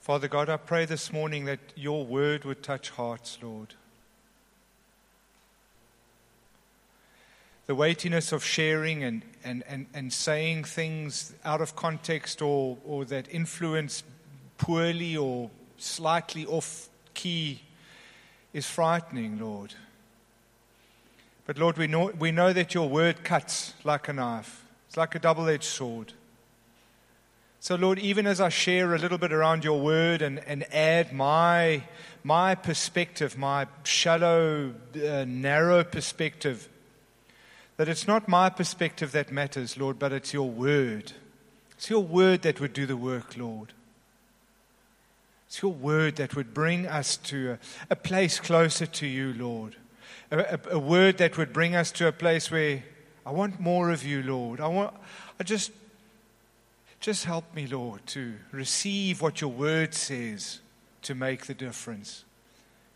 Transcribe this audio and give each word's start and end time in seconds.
Father 0.00 0.28
God, 0.28 0.48
I 0.48 0.56
pray 0.56 0.86
this 0.86 1.12
morning 1.12 1.44
that 1.44 1.60
your 1.76 2.06
word 2.06 2.46
would 2.46 2.62
touch 2.62 2.88
hearts, 2.88 3.36
Lord. 3.42 3.74
The 7.66 7.74
weightiness 7.74 8.32
of 8.32 8.42
sharing 8.42 9.04
and, 9.04 9.22
and, 9.44 9.62
and, 9.68 9.86
and 9.92 10.10
saying 10.10 10.64
things 10.64 11.34
out 11.44 11.60
of 11.60 11.76
context 11.76 12.40
or, 12.40 12.78
or 12.86 13.04
that 13.04 13.26
influence 13.30 14.02
poorly 14.56 15.18
or 15.18 15.50
slightly 15.76 16.46
off 16.46 16.88
key 17.12 17.60
is 18.54 18.66
frightening, 18.66 19.38
Lord. 19.38 19.74
But 21.44 21.58
Lord, 21.58 21.76
we 21.76 21.86
know, 21.86 22.06
we 22.18 22.32
know 22.32 22.54
that 22.54 22.72
your 22.72 22.88
word 22.88 23.22
cuts 23.22 23.74
like 23.84 24.08
a 24.08 24.14
knife, 24.14 24.64
it's 24.88 24.96
like 24.96 25.14
a 25.14 25.18
double 25.18 25.46
edged 25.46 25.64
sword. 25.64 26.14
So, 27.62 27.74
Lord, 27.74 27.98
even 27.98 28.26
as 28.26 28.40
I 28.40 28.48
share 28.48 28.94
a 28.94 28.98
little 28.98 29.18
bit 29.18 29.34
around 29.34 29.64
your 29.64 29.78
word 29.78 30.22
and, 30.22 30.38
and 30.46 30.64
add 30.72 31.12
my, 31.12 31.82
my 32.24 32.54
perspective, 32.54 33.36
my 33.36 33.66
shallow, 33.84 34.72
uh, 34.96 35.26
narrow 35.28 35.84
perspective, 35.84 36.70
that 37.76 37.86
it's 37.86 38.06
not 38.06 38.26
my 38.28 38.48
perspective 38.48 39.12
that 39.12 39.30
matters, 39.30 39.76
Lord, 39.76 39.98
but 39.98 40.10
it's 40.10 40.32
your 40.32 40.48
word. 40.48 41.12
It's 41.72 41.90
your 41.90 42.02
word 42.02 42.40
that 42.42 42.60
would 42.60 42.72
do 42.72 42.86
the 42.86 42.96
work, 42.96 43.36
Lord. 43.36 43.74
It's 45.46 45.60
your 45.60 45.74
word 45.74 46.16
that 46.16 46.34
would 46.34 46.54
bring 46.54 46.86
us 46.86 47.18
to 47.18 47.52
a, 47.52 47.58
a 47.90 47.96
place 47.96 48.40
closer 48.40 48.86
to 48.86 49.06
you, 49.06 49.34
Lord. 49.34 49.76
A, 50.30 50.38
a, 50.38 50.76
a, 50.76 50.78
word 50.78 51.18
that 51.18 51.36
would 51.36 51.52
bring 51.52 51.74
us 51.74 51.92
to 51.92 52.08
a 52.08 52.12
place 52.12 52.50
where 52.50 52.84
I 53.26 53.32
want 53.32 53.60
more 53.60 53.90
of 53.90 54.02
you, 54.02 54.22
Lord. 54.22 54.62
I 54.62 54.68
want, 54.68 54.94
I 55.38 55.42
just 55.42 55.72
just 57.00 57.24
help 57.24 57.54
me, 57.54 57.66
Lord, 57.66 58.06
to 58.08 58.34
receive 58.52 59.22
what 59.22 59.40
your 59.40 59.50
word 59.50 59.94
says 59.94 60.60
to 61.02 61.14
make 61.14 61.46
the 61.46 61.54
difference. 61.54 62.24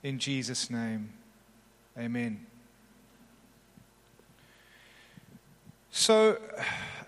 In 0.02 0.18
Jesus' 0.18 0.68
name, 0.70 1.14
amen. 1.98 2.46
So, 5.90 6.38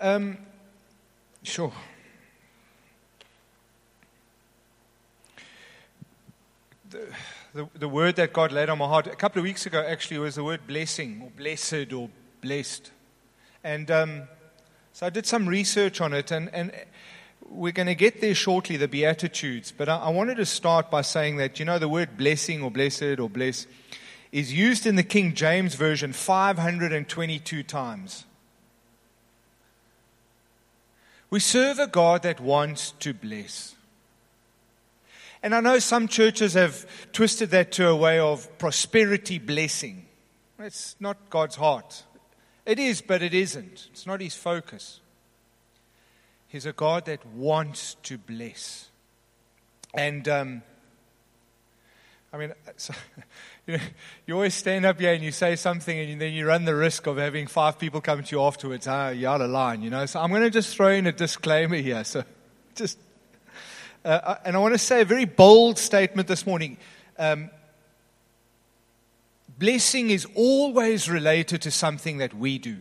um, 0.01 0.39
sure. 1.43 1.73
The, 7.53 7.69
the, 7.75 7.89
word 7.89 8.17
that 8.17 8.33
God 8.33 8.53
laid 8.53 8.71
on 8.71 8.79
my 8.79 8.87
heart 8.87 9.07
a 9.07 9.17
couple 9.17 9.41
of 9.41 9.43
weeks 9.43 9.67
ago 9.67 9.85
actually 9.87 10.19
was 10.19 10.37
the 10.37 10.45
word 10.45 10.67
blessing 10.67 11.21
or 11.23 11.31
blessed 11.31 11.93
or 11.93 12.09
blessed. 12.41 12.91
And 13.65 13.91
um, 13.91 14.29
so 14.97 15.05
I 15.05 15.11
did 15.11 15.27
some 15.27 15.47
research 15.47 16.01
on 16.01 16.15
it, 16.15 16.31
and, 16.31 16.49
and 16.55 16.73
we're 17.51 17.71
going 17.71 17.87
to 17.87 17.95
get 17.95 18.23
there 18.23 18.35
shortly, 18.35 18.79
the 18.79 18.89
Beatitudes. 18.89 19.71
But 19.71 19.91
I, 19.91 19.99
I 19.99 20.09
wanted 20.09 20.39
to 20.39 20.47
start 20.47 20.91
by 20.91 21.03
saying 21.03 21.37
that, 21.37 21.59
you 21.59 21.67
know, 21.67 21.79
the 21.79 21.87
word 21.87 22.17
blessing 22.17 22.63
or 22.63 22.71
blessed 22.71 23.21
or 23.21 23.29
bless 23.29 23.67
is 24.33 24.55
used 24.55 24.87
in 24.87 24.97
the 24.97 25.03
King 25.03 25.35
James 25.35 25.75
Version 25.75 26.15
522 26.15 27.63
times. 27.63 28.25
We 31.29 31.41
serve 31.41 31.79
a 31.79 31.89
God 31.89 32.23
that 32.23 32.41
wants 32.41 32.93
to 33.01 33.13
bless. 33.13 33.75
And 35.43 35.55
I 35.55 35.61
know 35.61 35.79
some 35.79 36.09
churches 36.09 36.55
have 36.55 36.87
twisted 37.13 37.51
that 37.51 37.71
to 37.73 37.89
a 37.89 37.95
way 37.95 38.19
of 38.19 38.49
prosperity 38.57 39.39
blessing. 39.39 40.07
It's 40.59 40.97
not 40.99 41.19
God's 41.29 41.57
heart. 41.57 42.06
It 42.67 42.81
is, 42.81 43.01
but 43.01 43.23
it 43.23 43.33
isn't. 43.33 43.89
It's 43.93 44.07
not 44.07 44.21
his 44.21 44.35
focus. 44.35 45.01
He's 46.49 46.67
a 46.67 46.73
God 46.73 47.05
that 47.05 47.25
wants 47.25 47.95
to 48.03 48.19
bless. 48.19 48.89
And, 49.95 50.29
um, 50.29 50.63
I 52.33 52.39
mean, 52.39 52.53
so, 52.77 52.93
you, 53.69 53.77
know, 53.77 53.85
you 54.27 54.35
always 54.35 54.55
stand 54.55 54.85
up 54.85 54.99
here 54.99 55.15
and 55.15 55.23
you 55.23 55.31
say 55.31 55.55
something, 55.55 55.97
and 55.97 56.21
then 56.21 56.33
you 56.33 56.47
run 56.47 56.65
the 56.65 56.75
risk 56.75 57.07
of 57.07 57.19
having 57.19 57.47
five 57.47 57.79
people 57.79 58.01
come 58.01 58.25
to 58.25 58.37
you 58.37 58.43
afterwards. 58.43 58.89
Ah, 58.89 59.11
you're 59.11 59.31
out 59.31 59.41
of 59.41 59.51
line, 59.51 59.83
you 59.83 59.91
know. 59.91 60.05
So 60.07 60.21
I'm 60.21 60.31
going 60.31 60.43
to 60.43 60.51
just 60.51 60.75
throw 60.75 60.89
in 60.89 61.07
a 61.07 61.13
disclaimer 61.13 61.77
here. 61.77 62.03
So 62.03 62.25
just, 62.75 62.99
uh, 64.05 64.09
uh, 64.09 64.39
and 64.45 64.57
I 64.57 64.59
want 64.59 64.75
to 64.75 64.79
say 64.79 65.03
a 65.03 65.05
very 65.05 65.25
bold 65.25 65.79
statement 65.79 66.27
this 66.27 66.45
morning. 66.45 66.79
Um, 67.17 67.51
blessing 69.59 70.11
is 70.11 70.27
always 70.35 71.09
related 71.09 71.63
to 71.63 71.71
something 71.71 72.19
that 72.19 72.35
we 72.35 72.59
do. 72.59 72.79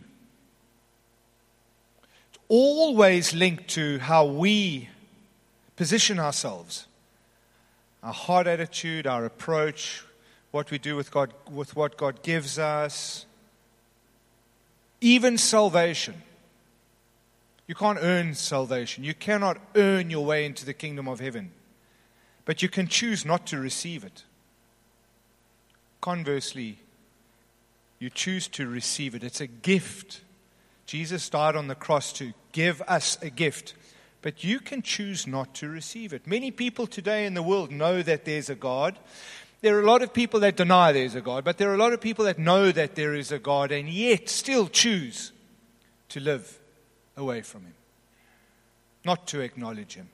It's 2.28 2.38
always 2.48 3.34
linked 3.34 3.68
to 3.68 3.98
how 3.98 4.26
we 4.26 4.88
position 5.76 6.18
ourselves, 6.18 6.86
our 8.02 8.12
heart 8.12 8.46
attitude, 8.46 9.06
our 9.06 9.24
approach, 9.24 10.02
what 10.50 10.70
we 10.70 10.78
do 10.78 10.96
with 10.96 11.10
God, 11.10 11.32
with 11.50 11.76
what 11.76 11.96
God 11.96 12.22
gives 12.22 12.58
us, 12.58 13.26
even 15.00 15.36
salvation. 15.36 16.22
You 17.66 17.74
can't 17.74 17.98
earn 18.00 18.34
salvation. 18.34 19.02
You 19.02 19.14
cannot 19.14 19.58
earn 19.74 20.08
your 20.08 20.24
way 20.24 20.46
into 20.46 20.64
the 20.64 20.72
kingdom 20.72 21.08
of 21.08 21.20
heaven. 21.20 21.50
But 22.44 22.62
you 22.62 22.68
can 22.68 22.86
choose 22.86 23.24
not 23.24 23.44
to 23.46 23.58
receive 23.58 24.04
it. 24.04 24.22
Conversely, 26.00 26.78
you 27.98 28.10
choose 28.10 28.48
to 28.48 28.66
receive 28.66 29.14
it. 29.14 29.24
It's 29.24 29.40
a 29.40 29.46
gift. 29.46 30.20
Jesus 30.84 31.28
died 31.28 31.56
on 31.56 31.68
the 31.68 31.74
cross 31.74 32.12
to 32.14 32.32
give 32.52 32.82
us 32.82 33.18
a 33.22 33.30
gift, 33.30 33.74
but 34.22 34.44
you 34.44 34.60
can 34.60 34.82
choose 34.82 35.26
not 35.26 35.54
to 35.54 35.68
receive 35.68 36.12
it. 36.12 36.26
Many 36.26 36.50
people 36.50 36.86
today 36.86 37.26
in 37.26 37.34
the 37.34 37.42
world 37.42 37.70
know 37.70 38.02
that 38.02 38.24
there's 38.24 38.50
a 38.50 38.54
God. 38.54 38.98
There 39.62 39.76
are 39.76 39.82
a 39.82 39.86
lot 39.86 40.02
of 40.02 40.12
people 40.12 40.40
that 40.40 40.56
deny 40.56 40.92
there's 40.92 41.14
a 41.14 41.20
God, 41.20 41.44
but 41.44 41.58
there 41.58 41.70
are 41.70 41.74
a 41.74 41.78
lot 41.78 41.92
of 41.92 42.00
people 42.00 42.26
that 42.26 42.38
know 42.38 42.70
that 42.70 42.94
there 42.94 43.14
is 43.14 43.32
a 43.32 43.38
God 43.38 43.72
and 43.72 43.88
yet 43.88 44.28
still 44.28 44.68
choose 44.68 45.32
to 46.10 46.20
live 46.20 46.58
away 47.16 47.40
from 47.40 47.62
Him, 47.62 47.74
not 49.04 49.26
to 49.28 49.40
acknowledge 49.40 49.94
Him. 49.94 50.08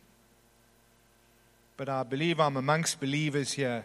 But 1.76 1.88
I 1.88 2.04
believe 2.04 2.38
I'm 2.38 2.56
amongst 2.56 3.00
believers 3.00 3.52
here 3.52 3.84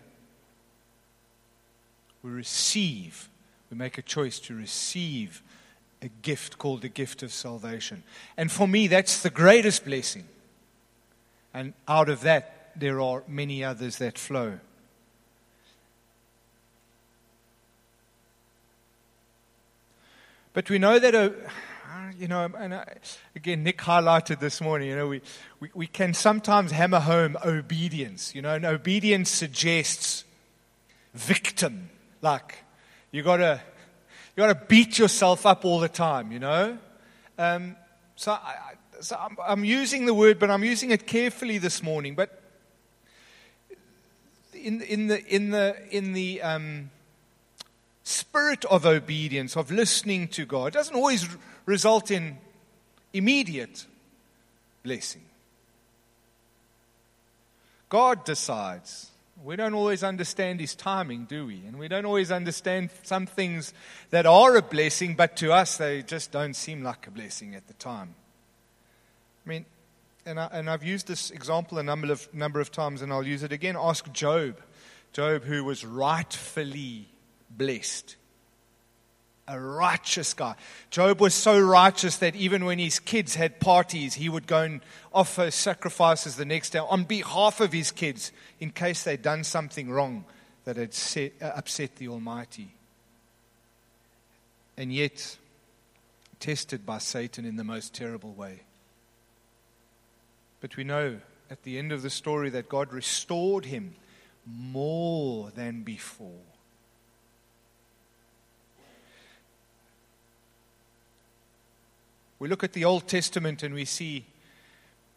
we 2.28 2.34
receive, 2.34 3.30
we 3.72 3.78
make 3.78 3.98
a 3.98 4.02
choice 4.02 4.38
to 4.40 4.54
receive 4.54 5.42
a 6.02 6.10
gift 6.22 6.58
called 6.58 6.82
the 6.82 6.90
gift 6.90 7.24
of 7.24 7.32
salvation. 7.32 8.04
And 8.36 8.52
for 8.52 8.68
me, 8.68 8.88
that's 8.88 9.22
the 9.22 9.30
greatest 9.30 9.86
blessing. 9.86 10.26
And 11.54 11.74
out 11.88 12.10
of 12.10 12.22
that, 12.22 12.72
there 12.76 13.00
are 13.00 13.24
many 13.28 13.64
others 13.64 13.98
that 14.00 14.18
flow. 14.18 14.60
But 20.54 20.70
we 20.70 20.80
know 20.80 21.00
that, 21.00 21.16
uh, 21.16 21.30
you 22.20 22.28
know, 22.28 22.52
and 22.58 22.74
uh, 22.74 22.84
again, 23.36 23.64
Nick 23.64 23.78
highlighted 23.78 24.40
this 24.40 24.60
morning, 24.60 24.90
you 24.90 24.96
know, 24.98 25.08
we, 25.08 25.22
we, 25.62 25.70
we 25.74 25.88
can 25.88 26.14
sometimes 26.14 26.72
hammer 26.72 27.00
home 27.00 27.38
obedience, 27.46 28.36
you 28.36 28.42
know, 28.42 28.56
and 28.56 28.66
obedience 28.66 29.30
suggests 29.30 30.26
victim. 31.14 31.90
Like, 32.22 32.56
you 33.12 33.24
gotta, 33.24 33.62
you 34.36 34.42
gotta 34.42 34.60
beat 34.68 34.98
yourself 34.98 35.46
up 35.46 35.66
all 35.66 35.80
the 35.80 35.90
time, 35.90 36.32
you 36.32 36.40
know? 36.40 36.78
Um, 37.38 37.76
so, 38.16 38.32
I, 38.32 38.74
so 39.02 39.16
I'm, 39.16 39.38
I'm, 39.46 39.64
using 39.64 40.06
the 40.06 40.14
word, 40.14 40.40
but 40.40 40.50
I'm 40.50 40.64
using 40.64 40.92
it 40.92 41.06
carefully 41.06 41.60
this 41.60 41.84
morning. 41.84 42.16
But 42.16 42.42
in, 44.54 44.82
in 44.82 45.08
the, 45.08 45.24
in 45.26 45.52
the, 45.52 45.76
in 45.92 46.14
the 46.14 46.42
um, 46.42 46.90
spirit 48.04 48.66
of 48.66 48.86
obedience, 48.86 49.56
of 49.56 49.70
listening 49.70 50.28
to 50.30 50.46
God, 50.46 50.74
doesn't 50.74 50.96
always 50.96 51.28
result 51.66 52.10
in 52.10 52.38
immediate 53.14 53.86
blessing. 54.84 55.22
God 57.90 58.26
decides 58.26 59.12
we 59.44 59.56
don't 59.56 59.74
always 59.74 60.04
understand 60.04 60.60
his 60.60 60.76
timing, 60.76 61.26
do 61.26 61.46
we? 61.46 61.64
And 61.66 61.78
we 61.78 61.88
don't 61.88 62.06
always 62.06 62.32
understand 62.32 62.90
some 63.04 63.26
things 63.26 63.74
that 64.10 64.26
are 64.26 64.56
a 64.56 64.62
blessing, 64.62 65.16
but 65.16 65.36
to 65.38 65.52
us 65.52 65.78
they 65.78 66.02
just 66.02 66.32
don't 66.32 66.56
seem 66.56 66.84
like 66.84 67.08
a 67.08 67.12
blessing 67.12 67.56
at 67.56 67.68
the 67.68 67.74
time. 67.74 68.16
I 69.46 69.50
mean, 69.50 69.66
and, 70.26 70.40
I, 70.40 70.50
and 70.52 70.70
I've 70.70 70.84
used 70.84 71.08
this 71.08 71.32
example 71.32 71.78
a 71.78 71.84
number 71.84 72.12
of, 72.12 72.34
number 72.34 72.60
of 72.60 72.72
times, 72.72 73.02
and 73.02 73.14
I'll 73.14 73.26
use 73.26 73.44
it 73.44 73.52
again. 73.52 73.78
Ask 73.80 74.12
Job. 74.12 74.60
Job, 75.14 75.44
who 75.44 75.64
was 75.64 75.86
rightfully 75.86 77.08
blessed 77.50 78.18
a 79.48 79.60
righteous 79.60 80.34
guy. 80.34 80.56
Job 80.90 81.22
was 81.22 81.34
so 81.34 81.60
righteous 81.60 82.18
that 82.18 82.36
even 82.36 82.66
when 82.66 82.80
his 82.80 83.00
kids 83.00 83.36
had 83.36 83.60
parties, 83.60 84.16
he 84.16 84.30
would 84.30 84.48
go 84.48 84.62
and 84.64 84.82
offer 85.14 85.52
sacrifices 85.52 86.36
the 86.36 86.46
next 86.46 86.72
day 86.72 86.80
on 86.80 87.04
behalf 87.04 87.62
of 87.62 87.72
his 87.72 87.92
kids 87.92 88.32
in 88.60 88.72
case 88.72 89.04
they'd 89.04 89.22
done 89.22 89.44
something 89.44 89.90
wrong 89.90 90.26
that 90.66 90.76
had 90.76 90.94
set, 90.94 91.34
uh, 91.42 91.52
upset 91.56 91.96
the 91.96 92.10
Almighty. 92.10 92.68
And 94.76 94.94
yet, 94.94 95.38
tested 96.40 96.86
by 96.86 96.98
Satan 96.98 97.46
in 97.46 97.56
the 97.56 97.64
most 97.64 97.94
terrible 97.94 98.34
way. 98.34 98.62
But 100.60 100.76
we 100.76 100.84
know 100.84 101.20
at 101.50 101.64
the 101.64 101.78
end 101.78 101.92
of 101.92 102.02
the 102.02 102.10
story 102.10 102.50
that 102.50 102.70
God 102.70 102.92
restored 102.92 103.66
him 103.66 103.96
more 104.46 105.52
than 105.52 105.84
before. 105.84 106.47
We 112.40 112.48
look 112.48 112.64
at 112.64 112.74
the 112.74 112.86
Old 112.86 113.08
Testament 113.08 113.64
and 113.64 113.74
we 113.74 113.86
see 113.86 114.26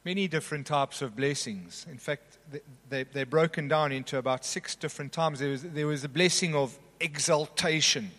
many 0.05 0.27
different 0.27 0.67
types 0.67 1.03
of 1.03 1.15
blessings. 1.15 1.87
In 1.91 1.99
fact, 1.99 2.39
they, 2.89 3.05
they're 3.05 3.27
broken 3.27 3.69
down 3.69 3.93
into 3.93 4.17
about 4.19 4.45
six 4.45 4.75
different 4.75 5.13
times. 5.13 5.39
There 5.41 5.51
was, 5.51 5.63
there 5.63 5.87
was 5.87 6.05
a 6.05 6.09
blessing 6.09 6.55
of 6.55 6.79
exaltation. 7.01 8.11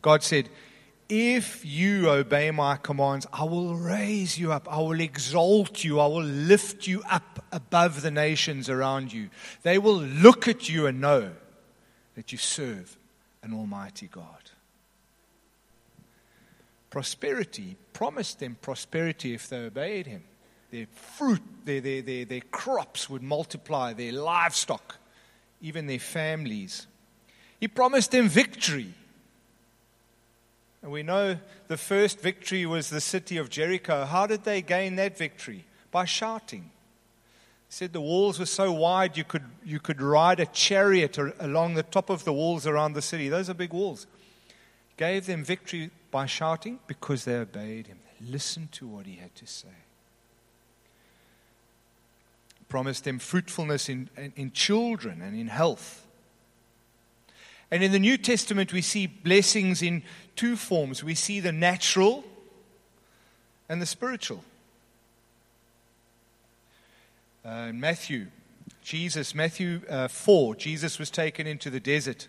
God 0.00 0.22
said, 0.22 0.48
If 1.08 1.64
you 1.64 2.08
obey 2.08 2.50
my 2.50 2.76
commands, 2.76 3.26
I 3.32 3.44
will 3.44 3.74
raise 3.74 4.38
you 4.38 4.52
up. 4.52 4.66
I 4.70 4.78
will 4.78 5.00
exalt 5.00 5.84
you. 5.84 6.00
I 6.00 6.06
will 6.06 6.22
lift 6.22 6.86
you 6.86 7.02
up 7.10 7.44
above 7.52 8.00
the 8.02 8.10
nations 8.10 8.70
around 8.70 9.12
you. 9.12 9.28
They 9.62 9.78
will 9.78 10.00
look 10.00 10.48
at 10.48 10.68
you 10.68 10.86
and 10.86 11.00
know 11.00 11.32
that 12.14 12.32
you 12.32 12.38
serve 12.38 12.96
an 13.42 13.52
almighty 13.52 14.08
God. 14.08 14.50
Prosperity, 16.90 17.76
promised 17.92 18.40
them 18.40 18.56
prosperity 18.60 19.34
if 19.34 19.48
they 19.48 19.58
obeyed 19.58 20.06
him 20.06 20.24
their 20.70 20.86
fruit, 20.92 21.42
their, 21.64 21.80
their, 21.80 22.02
their, 22.02 22.24
their 22.24 22.40
crops 22.40 23.08
would 23.08 23.22
multiply, 23.22 23.92
their 23.92 24.12
livestock, 24.12 24.96
even 25.60 25.86
their 25.86 25.98
families. 25.98 26.86
He 27.58 27.68
promised 27.68 28.10
them 28.10 28.28
victory. 28.28 28.92
And 30.82 30.92
we 30.92 31.02
know 31.02 31.38
the 31.66 31.76
first 31.76 32.20
victory 32.20 32.66
was 32.66 32.90
the 32.90 33.00
city 33.00 33.36
of 33.36 33.50
Jericho. 33.50 34.04
How 34.04 34.26
did 34.26 34.44
they 34.44 34.62
gain 34.62 34.96
that 34.96 35.16
victory? 35.16 35.64
By 35.90 36.04
shouting. 36.04 36.70
He 37.68 37.72
said 37.72 37.92
the 37.92 38.00
walls 38.00 38.38
were 38.38 38.46
so 38.46 38.70
wide 38.70 39.16
you 39.16 39.24
could, 39.24 39.44
you 39.64 39.80
could 39.80 40.00
ride 40.00 40.38
a 40.38 40.46
chariot 40.46 41.18
along 41.40 41.74
the 41.74 41.82
top 41.82 42.10
of 42.10 42.24
the 42.24 42.32
walls 42.32 42.66
around 42.66 42.92
the 42.92 43.02
city. 43.02 43.28
Those 43.28 43.50
are 43.50 43.54
big 43.54 43.72
walls. 43.72 44.06
Gave 44.96 45.26
them 45.26 45.44
victory 45.44 45.90
by 46.10 46.26
shouting 46.26 46.78
because 46.86 47.24
they 47.24 47.36
obeyed 47.36 47.86
him. 47.86 47.98
They 48.20 48.30
listened 48.30 48.72
to 48.72 48.86
what 48.86 49.06
he 49.06 49.16
had 49.16 49.34
to 49.36 49.46
say 49.46 49.68
promised 52.68 53.04
them 53.04 53.18
fruitfulness 53.18 53.88
in, 53.88 54.08
in 54.36 54.52
children 54.52 55.22
and 55.22 55.38
in 55.38 55.48
health. 55.48 56.06
And 57.70 57.82
in 57.82 57.92
the 57.92 57.98
New 57.98 58.16
Testament, 58.16 58.72
we 58.72 58.82
see 58.82 59.06
blessings 59.06 59.82
in 59.82 60.02
two 60.36 60.56
forms 60.56 61.02
we 61.02 61.14
see 61.14 61.40
the 61.40 61.52
natural 61.52 62.24
and 63.68 63.82
the 63.82 63.86
spiritual. 63.86 64.44
Uh, 67.44 67.68
in 67.70 67.80
Matthew, 67.80 68.26
Jesus, 68.82 69.34
Matthew 69.34 69.82
uh, 69.88 70.08
4, 70.08 70.54
Jesus 70.56 70.98
was 70.98 71.10
taken 71.10 71.46
into 71.46 71.70
the 71.70 71.80
desert 71.80 72.28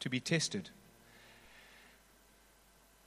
to 0.00 0.08
be 0.08 0.20
tested. 0.20 0.70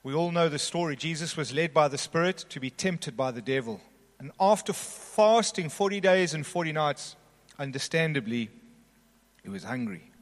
We 0.04 0.12
all 0.12 0.30
know 0.30 0.50
the 0.50 0.58
story. 0.58 0.96
Jesus 0.96 1.34
was 1.34 1.54
led 1.54 1.72
by 1.72 1.88
the 1.88 1.96
Spirit 1.96 2.44
to 2.50 2.60
be 2.60 2.68
tempted 2.68 3.16
by 3.16 3.30
the 3.30 3.40
devil. 3.40 3.80
And 4.20 4.32
after 4.38 4.74
fasting 4.74 5.70
40 5.70 6.00
days 6.00 6.34
and 6.34 6.46
40 6.46 6.72
nights, 6.72 7.16
understandably, 7.58 8.50
he 9.42 9.48
was 9.48 9.64
hungry. 9.64 10.12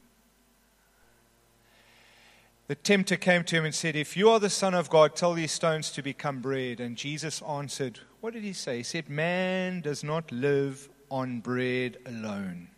The 2.67 2.75
tempter 2.75 3.17
came 3.17 3.43
to 3.43 3.57
him 3.57 3.65
and 3.65 3.75
said, 3.75 3.97
If 3.97 4.15
you 4.15 4.29
are 4.29 4.39
the 4.39 4.49
Son 4.49 4.73
of 4.73 4.89
God, 4.89 5.17
tell 5.17 5.33
these 5.33 5.51
stones 5.51 5.91
to 5.91 6.01
become 6.01 6.39
bread. 6.39 6.79
And 6.79 6.95
Jesus 6.95 7.41
answered, 7.41 7.99
What 8.21 8.33
did 8.33 8.43
he 8.43 8.53
say? 8.53 8.77
He 8.77 8.83
said, 8.83 9.09
Man 9.09 9.81
does 9.81 10.01
not 10.01 10.31
live 10.31 10.87
on 11.11 11.41
bread 11.41 11.97
alone, 12.05 12.69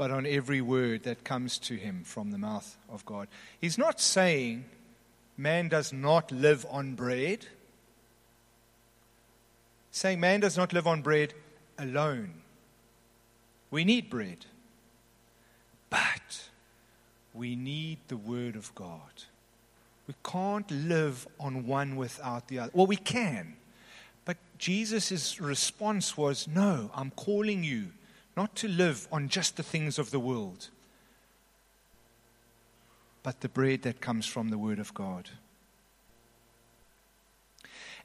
but 0.00 0.10
on 0.10 0.24
every 0.24 0.62
word 0.62 1.02
that 1.02 1.24
comes 1.24 1.58
to 1.58 1.74
him 1.74 2.04
from 2.04 2.30
the 2.30 2.38
mouth 2.38 2.78
of 2.88 3.04
God. 3.04 3.28
He's 3.60 3.76
not 3.76 4.00
saying 4.00 4.64
man 5.36 5.68
does 5.68 5.92
not 5.92 6.32
live 6.32 6.64
on 6.70 6.94
bread 6.94 7.44
saying 9.90 10.18
man 10.18 10.40
does 10.40 10.56
not 10.56 10.72
live 10.72 10.86
on 10.86 11.02
bread 11.02 11.34
alone. 11.78 12.32
We 13.70 13.84
need 13.84 14.08
bread, 14.08 14.46
but 15.90 16.48
we 17.34 17.54
need 17.54 17.98
the 18.08 18.16
Word 18.16 18.56
of 18.56 18.74
God. 18.74 19.24
We 20.08 20.14
can't 20.24 20.70
live 20.70 21.28
on 21.38 21.66
one 21.66 21.96
without 21.96 22.48
the 22.48 22.60
other. 22.60 22.70
Well, 22.72 22.86
we 22.86 22.96
can, 22.96 23.54
but 24.24 24.38
Jesus' 24.56 25.38
response 25.38 26.16
was 26.16 26.48
no, 26.48 26.90
I'm 26.94 27.10
calling 27.10 27.62
you 27.62 27.88
not 28.36 28.54
to 28.56 28.68
live 28.68 29.08
on 29.10 29.28
just 29.28 29.56
the 29.56 29.62
things 29.62 29.98
of 29.98 30.10
the 30.10 30.20
world, 30.20 30.70
but 33.22 33.40
the 33.40 33.48
bread 33.48 33.82
that 33.82 34.00
comes 34.00 34.26
from 34.26 34.48
the 34.48 34.58
Word 34.58 34.78
of 34.78 34.94
God. 34.94 35.30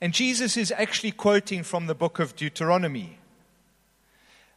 And 0.02 0.14
Jesus 0.14 0.58
is 0.58 0.74
actually 0.76 1.12
quoting 1.12 1.64
from 1.64 1.88
the 1.88 1.96
book 1.96 2.20
of 2.20 2.36
Deuteronomy. 2.36 3.18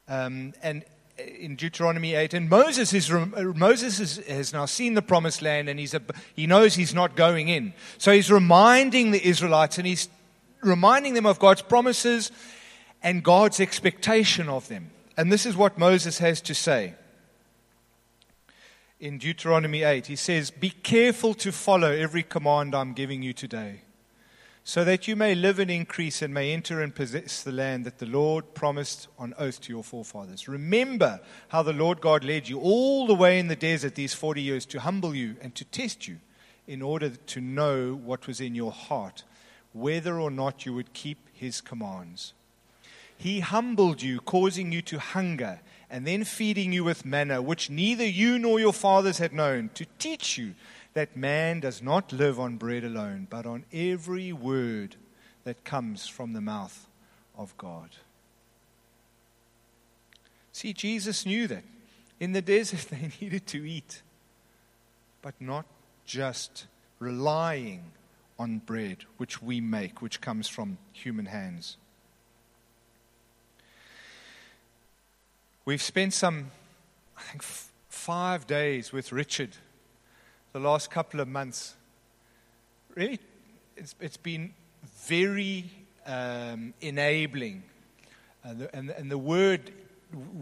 Um, 0.08 0.52
and 0.62 0.84
in 1.18 1.56
Deuteronomy 1.56 2.14
8, 2.14 2.34
and 2.34 2.48
Moses, 2.48 2.92
is, 2.92 3.10
Moses 3.10 4.00
is, 4.00 4.16
has 4.26 4.52
now 4.52 4.66
seen 4.66 4.94
the 4.94 5.02
promised 5.02 5.42
land 5.42 5.68
and 5.68 5.78
he's 5.78 5.94
a, 5.94 6.02
he 6.34 6.46
knows 6.46 6.74
he's 6.74 6.94
not 6.94 7.16
going 7.16 7.48
in. 7.48 7.72
So 7.98 8.12
he's 8.12 8.30
reminding 8.30 9.10
the 9.10 9.24
Israelites 9.24 9.78
and 9.78 9.86
he's 9.86 10.08
reminding 10.62 11.14
them 11.14 11.26
of 11.26 11.38
God's 11.38 11.62
promises 11.62 12.30
and 13.02 13.22
God's 13.22 13.60
expectation 13.60 14.48
of 14.48 14.68
them. 14.68 14.90
And 15.18 15.32
this 15.32 15.44
is 15.44 15.56
what 15.56 15.76
Moses 15.76 16.18
has 16.18 16.40
to 16.42 16.54
say 16.54 16.94
in 19.00 19.18
Deuteronomy 19.18 19.82
8. 19.82 20.06
He 20.06 20.14
says, 20.14 20.52
Be 20.52 20.70
careful 20.70 21.34
to 21.34 21.50
follow 21.50 21.90
every 21.90 22.22
command 22.22 22.72
I'm 22.72 22.92
giving 22.92 23.20
you 23.24 23.32
today 23.32 23.80
so 24.62 24.84
that 24.84 25.08
you 25.08 25.16
may 25.16 25.34
live 25.34 25.58
and 25.58 25.72
increase 25.72 26.22
and 26.22 26.32
may 26.32 26.52
enter 26.52 26.80
and 26.80 26.94
possess 26.94 27.42
the 27.42 27.50
land 27.50 27.84
that 27.84 27.98
the 27.98 28.06
Lord 28.06 28.54
promised 28.54 29.08
on 29.18 29.34
oath 29.40 29.60
to 29.62 29.72
your 29.72 29.82
forefathers. 29.82 30.46
Remember 30.46 31.18
how 31.48 31.64
the 31.64 31.72
Lord 31.72 32.00
God 32.00 32.22
led 32.22 32.48
you 32.48 32.60
all 32.60 33.08
the 33.08 33.14
way 33.14 33.40
in 33.40 33.48
the 33.48 33.56
desert 33.56 33.96
these 33.96 34.14
40 34.14 34.40
years 34.40 34.66
to 34.66 34.78
humble 34.78 35.16
you 35.16 35.34
and 35.40 35.52
to 35.56 35.64
test 35.64 36.06
you 36.06 36.18
in 36.68 36.80
order 36.80 37.10
to 37.10 37.40
know 37.40 37.92
what 37.92 38.28
was 38.28 38.40
in 38.40 38.54
your 38.54 38.70
heart, 38.70 39.24
whether 39.72 40.20
or 40.20 40.30
not 40.30 40.64
you 40.64 40.74
would 40.74 40.92
keep 40.92 41.28
his 41.32 41.60
commands. 41.60 42.34
He 43.18 43.40
humbled 43.40 44.00
you, 44.00 44.20
causing 44.20 44.70
you 44.70 44.80
to 44.82 45.00
hunger, 45.00 45.60
and 45.90 46.06
then 46.06 46.22
feeding 46.22 46.72
you 46.72 46.84
with 46.84 47.04
manna, 47.04 47.42
which 47.42 47.68
neither 47.68 48.06
you 48.06 48.38
nor 48.38 48.60
your 48.60 48.72
fathers 48.72 49.18
had 49.18 49.32
known, 49.32 49.70
to 49.74 49.86
teach 49.98 50.38
you 50.38 50.54
that 50.94 51.16
man 51.16 51.58
does 51.58 51.82
not 51.82 52.12
live 52.12 52.38
on 52.38 52.56
bread 52.56 52.84
alone, 52.84 53.26
but 53.28 53.44
on 53.44 53.64
every 53.72 54.32
word 54.32 54.94
that 55.42 55.64
comes 55.64 56.06
from 56.06 56.32
the 56.32 56.40
mouth 56.40 56.86
of 57.36 57.56
God. 57.58 57.90
See, 60.52 60.72
Jesus 60.72 61.26
knew 61.26 61.48
that. 61.48 61.64
In 62.20 62.32
the 62.32 62.42
desert, 62.42 62.86
they 62.90 63.10
needed 63.20 63.48
to 63.48 63.68
eat, 63.68 64.02
but 65.22 65.34
not 65.40 65.66
just 66.06 66.66
relying 67.00 67.82
on 68.38 68.58
bread 68.58 68.98
which 69.16 69.42
we 69.42 69.60
make, 69.60 70.00
which 70.00 70.20
comes 70.20 70.46
from 70.46 70.78
human 70.92 71.26
hands. 71.26 71.76
We've 75.68 75.82
spent 75.82 76.14
some, 76.14 76.50
I 77.14 77.20
think, 77.24 77.42
f- 77.42 77.70
five 77.90 78.46
days 78.46 78.90
with 78.90 79.12
Richard 79.12 79.50
the 80.54 80.60
last 80.60 80.90
couple 80.90 81.20
of 81.20 81.28
months, 81.28 81.74
really, 82.94 83.20
it's, 83.76 83.94
it's 84.00 84.16
been 84.16 84.54
very 85.02 85.66
um, 86.06 86.72
enabling. 86.80 87.64
Uh, 88.42 88.54
the, 88.54 88.74
and, 88.74 88.88
and 88.88 89.10
the 89.10 89.18
word 89.18 89.70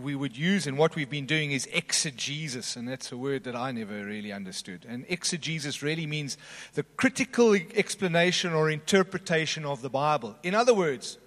we 0.01 0.15
would 0.15 0.37
use 0.37 0.69
and 0.69 0.79
what 0.79 0.95
we've 0.95 1.11
been 1.11 1.27
doing 1.27 1.51
is 1.51 1.67
exegesis, 1.73 2.77
and 2.77 2.87
that's 2.87 3.11
a 3.11 3.17
word 3.17 3.43
that 3.43 3.57
I 3.57 3.73
never 3.73 4.05
really 4.05 4.31
understood. 4.31 4.87
And 4.89 5.05
exegesis 5.09 5.83
really 5.83 6.07
means 6.07 6.39
the 6.75 6.85
critical 6.85 7.53
explanation 7.75 8.53
or 8.53 8.71
interpretation 8.71 9.65
of 9.65 9.83
the 9.83 9.91
Bible. 9.91 10.37
In 10.45 10.55
other 10.55 10.73
words, 10.73 11.19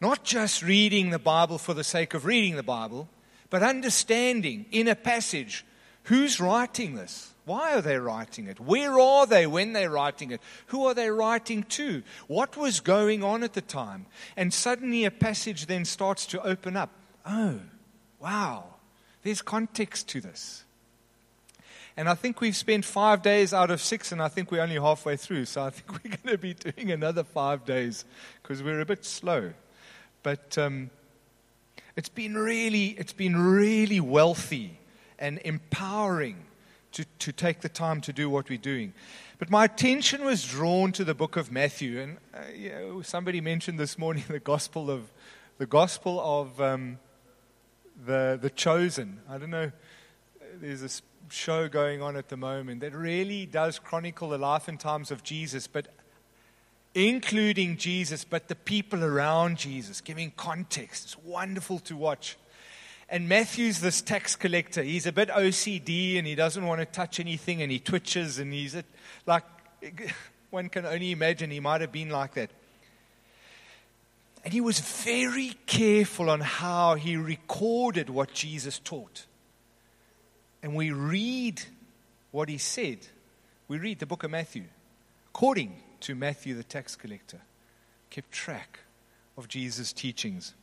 not 0.00 0.24
just 0.24 0.62
reading 0.62 1.10
the 1.10 1.18
Bible 1.18 1.58
for 1.58 1.74
the 1.74 1.84
sake 1.84 2.14
of 2.14 2.24
reading 2.24 2.56
the 2.56 2.62
Bible, 2.62 3.08
but 3.50 3.62
understanding 3.62 4.66
in 4.70 4.88
a 4.88 4.94
passage 4.94 5.64
who's 6.04 6.40
writing 6.40 6.94
this. 6.94 7.32
Why 7.44 7.74
are 7.74 7.80
they 7.80 7.96
writing 7.96 8.48
it? 8.48 8.58
Where 8.58 8.98
are 8.98 9.24
they 9.24 9.46
when 9.46 9.72
they're 9.72 9.90
writing 9.90 10.32
it? 10.32 10.40
Who 10.66 10.86
are 10.86 10.94
they 10.94 11.10
writing 11.10 11.62
to? 11.62 12.02
What 12.26 12.56
was 12.56 12.80
going 12.80 13.22
on 13.22 13.44
at 13.44 13.52
the 13.52 13.60
time? 13.60 14.06
And 14.36 14.52
suddenly 14.52 15.04
a 15.04 15.12
passage 15.12 15.66
then 15.66 15.84
starts 15.84 16.26
to 16.26 16.42
open 16.42 16.76
up. 16.76 16.90
Oh, 17.24 17.60
wow, 18.20 18.64
there's 19.22 19.42
context 19.42 20.08
to 20.08 20.20
this. 20.20 20.64
And 21.96 22.08
I 22.08 22.14
think 22.14 22.40
we've 22.40 22.56
spent 22.56 22.84
five 22.84 23.22
days 23.22 23.54
out 23.54 23.70
of 23.70 23.80
six, 23.80 24.12
and 24.12 24.20
I 24.20 24.28
think 24.28 24.50
we're 24.50 24.60
only 24.60 24.74
halfway 24.74 25.16
through. 25.16 25.46
So 25.46 25.62
I 25.62 25.70
think 25.70 25.92
we're 26.04 26.10
going 26.10 26.36
to 26.36 26.38
be 26.38 26.52
doing 26.52 26.90
another 26.90 27.24
five 27.24 27.64
days 27.64 28.04
because 28.42 28.62
we're 28.62 28.80
a 28.80 28.86
bit 28.86 29.04
slow. 29.04 29.52
But 30.22 30.58
um, 30.58 30.90
it's 31.96 32.08
been 32.08 32.34
really, 32.34 32.88
it's 32.98 33.12
been 33.12 33.36
really 33.36 34.00
wealthy 34.00 34.78
and 35.18 35.40
empowering 35.44 36.44
to, 36.92 37.04
to 37.18 37.32
take 37.32 37.60
the 37.60 37.68
time 37.68 38.00
to 38.02 38.12
do 38.12 38.28
what 38.30 38.48
we're 38.48 38.58
doing. 38.58 38.92
But 39.38 39.50
my 39.50 39.64
attention 39.64 40.24
was 40.24 40.44
drawn 40.44 40.92
to 40.92 41.04
the 41.04 41.14
book 41.14 41.36
of 41.36 41.52
Matthew, 41.52 42.00
and 42.00 42.16
uh, 42.34 42.38
you 42.54 42.70
know, 42.70 43.02
somebody 43.02 43.40
mentioned 43.40 43.78
this 43.78 43.98
morning 43.98 44.24
the 44.28 44.40
gospel 44.40 44.90
of 44.90 45.12
the 45.58 45.66
gospel 45.66 46.20
of 46.20 46.60
um, 46.60 46.98
the 48.06 48.38
the 48.40 48.50
chosen. 48.50 49.20
I 49.28 49.38
don't 49.38 49.50
know. 49.50 49.72
There's 50.54 50.82
a 50.82 51.02
show 51.28 51.68
going 51.68 52.02
on 52.02 52.16
at 52.16 52.28
the 52.28 52.36
moment 52.36 52.80
that 52.80 52.94
really 52.94 53.46
does 53.46 53.78
chronicle 53.78 54.30
the 54.30 54.38
life 54.38 54.68
and 54.68 54.78
times 54.78 55.10
of 55.10 55.22
Jesus, 55.22 55.66
but 55.66 55.88
including 56.96 57.76
Jesus, 57.76 58.24
but 58.24 58.48
the 58.48 58.54
people 58.54 59.04
around 59.04 59.58
Jesus, 59.58 60.00
giving 60.00 60.32
context. 60.34 61.04
It's 61.04 61.18
wonderful 61.18 61.78
to 61.80 61.94
watch. 61.94 62.38
And 63.10 63.28
Matthew's 63.28 63.80
this 63.80 64.00
tax 64.00 64.34
collector. 64.34 64.82
He's 64.82 65.04
a 65.04 65.12
bit 65.12 65.28
OCD 65.28 66.16
and 66.16 66.26
he 66.26 66.34
doesn't 66.34 66.64
want 66.64 66.80
to 66.80 66.86
touch 66.86 67.20
anything 67.20 67.60
and 67.60 67.70
he 67.70 67.78
twitches 67.78 68.38
and 68.38 68.50
he's 68.50 68.74
a, 68.74 68.82
like, 69.26 69.44
one 70.50 70.70
can 70.70 70.86
only 70.86 71.12
imagine 71.12 71.50
he 71.50 71.60
might 71.60 71.82
have 71.82 71.92
been 71.92 72.08
like 72.08 72.32
that. 72.32 72.50
And 74.42 74.54
he 74.54 74.62
was 74.62 74.80
very 74.80 75.54
careful 75.66 76.30
on 76.30 76.40
how 76.40 76.94
he 76.94 77.18
recorded 77.18 78.08
what 78.08 78.32
Jesus 78.32 78.78
taught. 78.78 79.26
And 80.62 80.74
we 80.74 80.92
read 80.92 81.60
what 82.30 82.48
he 82.48 82.56
said. 82.56 83.00
We 83.68 83.76
read 83.76 83.98
the 83.98 84.06
book 84.06 84.24
of 84.24 84.30
Matthew 84.30 84.64
according 85.28 85.82
to 86.06 86.14
Matthew 86.14 86.54
the 86.54 86.62
tax 86.62 86.94
collector, 86.94 87.40
kept 88.10 88.30
track 88.30 88.78
of 89.36 89.48
Jesus' 89.48 89.92
teachings. 89.92 90.54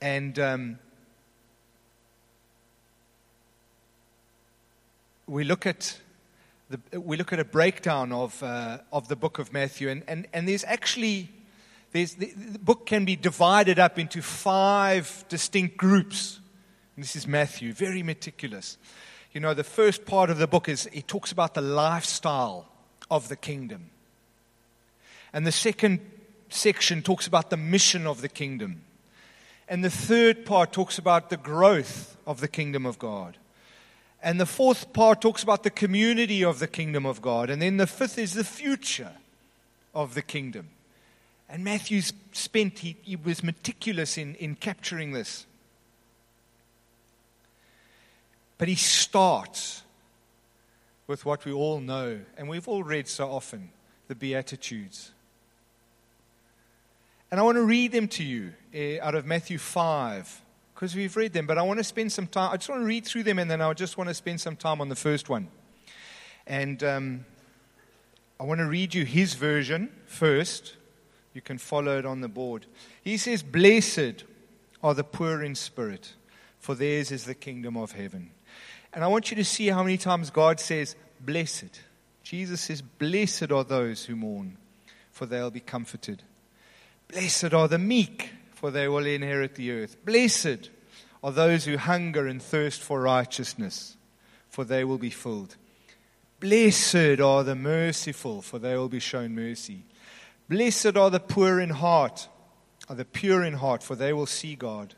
And 0.00 0.38
um, 0.38 0.78
we 5.26 5.44
look 5.44 5.66
at 5.66 5.98
the, 6.70 6.98
we 6.98 7.18
look 7.18 7.34
at 7.34 7.38
a 7.38 7.44
breakdown 7.44 8.12
of, 8.12 8.42
uh, 8.42 8.78
of 8.94 9.08
the 9.08 9.16
book 9.16 9.38
of 9.38 9.52
Matthew, 9.52 9.90
and, 9.90 10.02
and, 10.08 10.26
and 10.32 10.48
there's 10.48 10.64
actually 10.64 11.28
there's, 11.92 12.14
the, 12.14 12.32
the 12.32 12.58
book 12.58 12.86
can 12.86 13.04
be 13.04 13.14
divided 13.14 13.78
up 13.78 13.98
into 13.98 14.22
five 14.22 15.22
distinct 15.28 15.76
groups. 15.76 16.40
And 16.96 17.04
this 17.04 17.14
is 17.14 17.26
Matthew, 17.26 17.74
very 17.74 18.02
meticulous. 18.02 18.78
You 19.34 19.40
know, 19.40 19.52
the 19.52 19.64
first 19.64 20.06
part 20.06 20.30
of 20.30 20.38
the 20.38 20.46
book 20.46 20.66
is 20.66 20.88
it 20.94 21.06
talks 21.06 21.30
about 21.30 21.52
the 21.52 21.60
lifestyle 21.60 22.68
of 23.10 23.28
the 23.28 23.36
kingdom. 23.36 23.90
And 25.32 25.46
the 25.46 25.52
second 25.52 26.00
section 26.48 27.02
talks 27.02 27.26
about 27.26 27.50
the 27.50 27.56
mission 27.56 28.06
of 28.06 28.20
the 28.20 28.28
kingdom. 28.28 28.82
And 29.68 29.84
the 29.84 29.90
third 29.90 30.46
part 30.46 30.72
talks 30.72 30.98
about 30.98 31.30
the 31.30 31.36
growth 31.36 32.16
of 32.26 32.40
the 32.40 32.48
kingdom 32.48 32.86
of 32.86 32.98
God. 32.98 33.36
And 34.22 34.40
the 34.40 34.46
fourth 34.46 34.92
part 34.92 35.20
talks 35.20 35.42
about 35.42 35.62
the 35.62 35.70
community 35.70 36.42
of 36.44 36.58
the 36.58 36.66
kingdom 36.66 37.04
of 37.04 37.20
God. 37.20 37.50
And 37.50 37.60
then 37.60 37.76
the 37.76 37.86
fifth 37.86 38.18
is 38.18 38.34
the 38.34 38.44
future 38.44 39.12
of 39.94 40.14
the 40.14 40.22
kingdom. 40.22 40.68
And 41.48 41.62
Matthew 41.62 42.02
spent, 42.32 42.80
he, 42.80 42.96
he 43.02 43.16
was 43.16 43.42
meticulous 43.42 44.18
in, 44.18 44.34
in 44.36 44.56
capturing 44.56 45.12
this. 45.12 45.46
But 48.58 48.68
he 48.68 48.74
starts 48.74 49.82
with 51.06 51.24
what 51.24 51.44
we 51.44 51.52
all 51.52 51.80
know, 51.80 52.20
and 52.36 52.48
we've 52.48 52.68
all 52.68 52.82
read 52.82 53.06
so 53.08 53.30
often 53.30 53.70
the 54.08 54.14
Beatitudes. 54.14 55.12
And 57.30 57.40
I 57.40 57.42
want 57.42 57.56
to 57.56 57.64
read 57.64 57.92
them 57.92 58.08
to 58.08 58.24
you 58.24 58.52
uh, 58.74 59.04
out 59.04 59.14
of 59.14 59.26
Matthew 59.26 59.58
5, 59.58 60.42
because 60.74 60.94
we've 60.94 61.16
read 61.16 61.32
them, 61.32 61.46
but 61.46 61.58
I 61.58 61.62
want 61.62 61.78
to 61.78 61.84
spend 61.84 62.12
some 62.12 62.26
time. 62.26 62.52
I 62.52 62.56
just 62.56 62.68
want 62.68 62.82
to 62.82 62.86
read 62.86 63.04
through 63.04 63.24
them, 63.24 63.38
and 63.38 63.50
then 63.50 63.60
I 63.60 63.72
just 63.72 63.98
want 63.98 64.08
to 64.08 64.14
spend 64.14 64.40
some 64.40 64.56
time 64.56 64.80
on 64.80 64.88
the 64.88 64.96
first 64.96 65.28
one. 65.28 65.48
And 66.46 66.82
um, 66.84 67.24
I 68.38 68.44
want 68.44 68.60
to 68.60 68.66
read 68.66 68.94
you 68.94 69.04
his 69.04 69.34
version 69.34 69.90
first. 70.06 70.76
You 71.34 71.40
can 71.40 71.58
follow 71.58 71.98
it 71.98 72.06
on 72.06 72.20
the 72.20 72.28
board. 72.28 72.66
He 73.02 73.16
says, 73.16 73.42
Blessed 73.42 74.24
are 74.82 74.94
the 74.94 75.04
poor 75.04 75.42
in 75.42 75.54
spirit, 75.54 76.14
for 76.58 76.74
theirs 76.74 77.10
is 77.10 77.24
the 77.24 77.34
kingdom 77.34 77.76
of 77.76 77.92
heaven. 77.92 78.30
And 78.96 79.04
I 79.04 79.08
want 79.08 79.30
you 79.30 79.36
to 79.36 79.44
see 79.44 79.66
how 79.66 79.82
many 79.82 79.98
times 79.98 80.30
God 80.30 80.58
says, 80.58 80.96
Blessed. 81.20 81.82
Jesus 82.22 82.62
says, 82.62 82.80
Blessed 82.80 83.52
are 83.52 83.62
those 83.62 84.06
who 84.06 84.16
mourn, 84.16 84.56
for 85.12 85.26
they'll 85.26 85.50
be 85.50 85.60
comforted. 85.60 86.22
Blessed 87.06 87.52
are 87.52 87.68
the 87.68 87.78
meek, 87.78 88.30
for 88.54 88.70
they 88.70 88.88
will 88.88 89.04
inherit 89.04 89.54
the 89.54 89.70
earth. 89.70 90.02
Blessed 90.02 90.70
are 91.22 91.30
those 91.30 91.66
who 91.66 91.76
hunger 91.76 92.26
and 92.26 92.40
thirst 92.40 92.80
for 92.80 93.02
righteousness, 93.02 93.98
for 94.48 94.64
they 94.64 94.82
will 94.82 94.96
be 94.96 95.10
filled. 95.10 95.56
Blessed 96.40 97.20
are 97.20 97.44
the 97.44 97.54
merciful, 97.54 98.40
for 98.40 98.58
they 98.58 98.78
will 98.78 98.88
be 98.88 98.98
shown 98.98 99.34
mercy. 99.34 99.82
Blessed 100.48 100.96
are 100.96 101.10
the 101.10 101.20
poor 101.20 101.60
in 101.60 101.68
heart, 101.68 102.28
are 102.88 102.96
the 102.96 103.04
pure 103.04 103.44
in 103.44 103.54
heart, 103.54 103.82
for 103.82 103.94
they 103.94 104.14
will 104.14 104.24
see 104.24 104.54
God. 104.54 104.94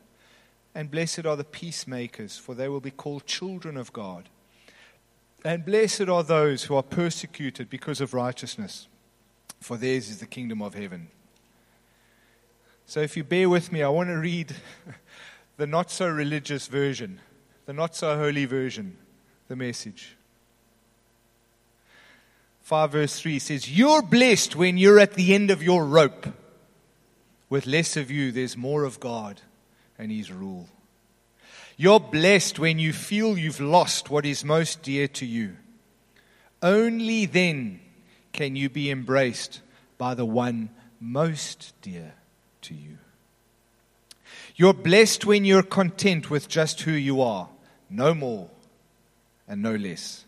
And 0.79 0.89
blessed 0.89 1.25
are 1.25 1.35
the 1.35 1.43
peacemakers, 1.43 2.37
for 2.37 2.55
they 2.55 2.69
will 2.69 2.79
be 2.79 2.89
called 2.89 3.25
children 3.25 3.75
of 3.75 3.91
God. 3.91 4.29
And 5.43 5.65
blessed 5.65 6.07
are 6.07 6.23
those 6.23 6.63
who 6.63 6.75
are 6.75 6.83
persecuted 6.83 7.69
because 7.69 7.99
of 7.99 8.13
righteousness, 8.13 8.87
for 9.59 9.75
theirs 9.75 10.09
is 10.09 10.19
the 10.19 10.25
kingdom 10.25 10.61
of 10.61 10.75
heaven. 10.75 11.09
So, 12.85 13.01
if 13.01 13.17
you 13.17 13.25
bear 13.25 13.49
with 13.49 13.73
me, 13.73 13.83
I 13.83 13.89
want 13.89 14.07
to 14.07 14.15
read 14.15 14.55
the 15.57 15.67
not 15.67 15.91
so 15.91 16.07
religious 16.07 16.67
version, 16.67 17.19
the 17.65 17.73
not 17.73 17.93
so 17.93 18.15
holy 18.15 18.45
version, 18.45 18.95
the 19.49 19.57
message. 19.57 20.15
5 22.61 22.93
verse 22.93 23.19
3 23.19 23.37
says, 23.39 23.69
You're 23.69 24.01
blessed 24.01 24.55
when 24.55 24.77
you're 24.77 25.01
at 25.01 25.15
the 25.15 25.35
end 25.35 25.51
of 25.51 25.61
your 25.61 25.85
rope. 25.85 26.27
With 27.49 27.67
less 27.67 27.97
of 27.97 28.09
you, 28.09 28.31
there's 28.31 28.55
more 28.55 28.85
of 28.85 29.01
God 29.01 29.41
and 29.99 30.11
His 30.11 30.31
rule. 30.31 30.67
You're 31.77 31.99
blessed 31.99 32.57
when 32.57 32.79
you 32.79 32.91
feel 32.91 33.37
you've 33.37 33.61
lost 33.61 34.09
what 34.09 34.25
is 34.25 34.43
most 34.43 34.81
dear 34.81 35.07
to 35.09 35.25
you. 35.25 35.57
Only 36.63 37.25
then 37.25 37.79
can 38.33 38.55
you 38.55 38.69
be 38.69 38.89
embraced 38.89 39.61
by 39.97 40.13
the 40.13 40.25
one 40.25 40.69
most 40.99 41.73
dear 41.81 42.13
to 42.63 42.73
you. 42.73 42.97
You're 44.55 44.73
blessed 44.73 45.25
when 45.25 45.45
you're 45.45 45.63
content 45.63 46.29
with 46.29 46.49
just 46.49 46.81
who 46.81 46.91
you 46.91 47.21
are, 47.21 47.47
no 47.89 48.13
more 48.13 48.49
and 49.47 49.61
no 49.61 49.75
less. 49.75 50.25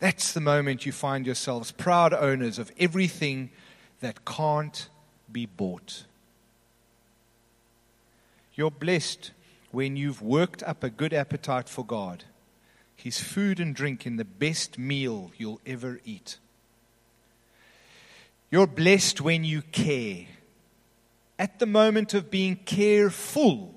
That's 0.00 0.32
the 0.32 0.40
moment 0.40 0.84
you 0.84 0.90
find 0.90 1.26
yourselves 1.26 1.70
proud 1.70 2.12
owners 2.12 2.58
of 2.58 2.72
everything 2.76 3.50
that 4.00 4.24
can't 4.24 4.88
be 5.30 5.46
bought. 5.46 6.04
You're 8.54 8.70
blessed 8.70 9.32
when 9.70 9.96
you've 9.96 10.22
worked 10.22 10.62
up 10.62 10.84
a 10.84 10.90
good 10.90 11.12
appetite 11.14 11.68
for 11.68 11.84
God, 11.84 12.24
His 12.94 13.18
food 13.18 13.58
and 13.60 13.74
drink 13.74 14.06
in 14.06 14.16
the 14.16 14.24
best 14.24 14.78
meal 14.78 15.32
you'll 15.38 15.60
ever 15.66 16.00
eat. 16.04 16.38
You're 18.50 18.66
blessed 18.66 19.20
when 19.20 19.44
you 19.44 19.62
care 19.62 20.26
at 21.42 21.58
the 21.58 21.66
moment 21.66 22.14
of 22.14 22.30
being 22.30 22.54
careful, 22.54 23.74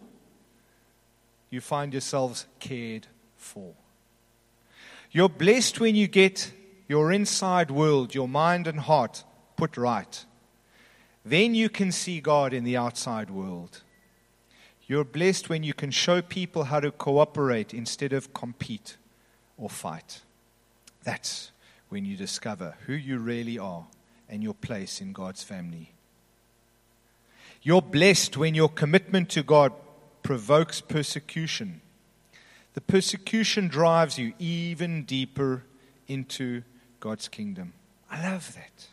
you 1.49 1.59
find 1.61 1.93
yourselves 1.93 2.45
cared 2.59 3.07
for. 3.37 3.73
You're 5.09 5.29
blessed 5.29 5.79
when 5.79 5.95
you 5.95 6.07
get 6.07 6.51
your 6.87 7.11
inside 7.11 7.71
world, 7.71 8.13
your 8.13 8.27
mind 8.27 8.67
and 8.67 8.79
heart 8.79 9.23
put 9.57 9.77
right. 9.77 10.25
Then 11.25 11.55
you 11.55 11.69
can 11.69 11.91
see 11.91 12.21
God 12.21 12.53
in 12.53 12.65
the 12.65 12.77
outside 12.77 13.31
world. 13.31 13.81
You're 14.87 15.03
blessed 15.03 15.49
when 15.49 15.63
you 15.63 15.73
can 15.73 15.91
show 15.91 16.21
people 16.21 16.65
how 16.65 16.79
to 16.79 16.91
cooperate 16.91 17.73
instead 17.73 18.13
of 18.13 18.33
compete 18.33 18.97
or 19.57 19.69
fight. 19.69 20.21
That's 21.03 21.51
when 21.89 22.05
you 22.05 22.15
discover 22.15 22.75
who 22.85 22.93
you 22.93 23.17
really 23.17 23.57
are 23.57 23.85
and 24.29 24.43
your 24.43 24.53
place 24.53 25.01
in 25.01 25.13
God's 25.13 25.43
family. 25.43 25.91
You're 27.61 27.81
blessed 27.81 28.37
when 28.37 28.53
your 28.53 28.69
commitment 28.69 29.29
to 29.31 29.41
God 29.41 29.73
provokes 30.21 30.81
persecution. 30.81 31.81
The 32.75 32.81
persecution 32.81 33.67
drives 33.67 34.19
you 34.19 34.33
even 34.37 35.03
deeper 35.03 35.63
into 36.07 36.61
God's 36.99 37.27
kingdom. 37.27 37.73
I 38.11 38.21
love 38.21 38.53
that. 38.53 38.87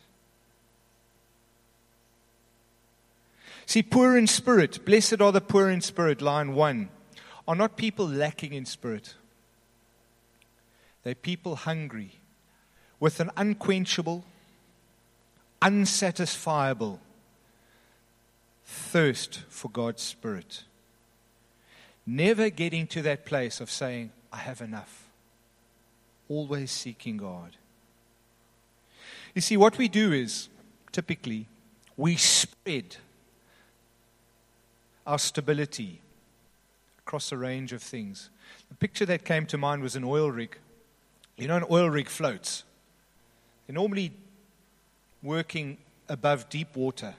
See, 3.65 3.83
poor 3.83 4.17
in 4.17 4.27
spirit, 4.27 4.85
blessed 4.85 5.21
are 5.21 5.31
the 5.31 5.41
poor 5.41 5.69
in 5.69 5.81
spirit, 5.81 6.21
line 6.21 6.53
one, 6.53 6.89
are 7.47 7.55
not 7.55 7.77
people 7.77 8.07
lacking 8.07 8.53
in 8.53 8.65
spirit. 8.65 9.15
They're 11.03 11.15
people 11.15 11.55
hungry 11.55 12.19
with 12.99 13.19
an 13.19 13.29
unquenchable, 13.35 14.23
unsatisfiable 15.61 16.99
thirst 18.65 19.41
for 19.49 19.69
God's 19.69 20.01
Spirit. 20.01 20.63
Never 22.05 22.49
getting 22.49 22.87
to 22.87 23.01
that 23.03 23.25
place 23.25 23.59
of 23.59 23.69
saying, 23.69 24.11
I 24.31 24.37
have 24.37 24.61
enough. 24.61 25.07
Always 26.29 26.71
seeking 26.71 27.17
God. 27.17 27.57
You 29.35 29.41
see, 29.41 29.57
what 29.57 29.77
we 29.77 29.87
do 29.87 30.11
is 30.11 30.49
typically 30.91 31.47
we 31.97 32.15
spread 32.15 32.97
our 35.05 35.19
stability 35.19 36.01
across 36.99 37.31
a 37.31 37.37
range 37.37 37.73
of 37.73 37.81
things. 37.81 38.29
The 38.69 38.75
picture 38.75 39.05
that 39.05 39.25
came 39.25 39.45
to 39.47 39.57
mind 39.57 39.81
was 39.81 39.95
an 39.95 40.03
oil 40.03 40.31
rig. 40.31 40.57
You 41.37 41.47
know, 41.47 41.57
an 41.57 41.65
oil 41.69 41.89
rig 41.89 42.07
floats. 42.07 42.63
They're 43.67 43.73
normally 43.73 44.11
working 45.21 45.77
above 46.09 46.49
deep 46.49 46.75
water, 46.75 47.15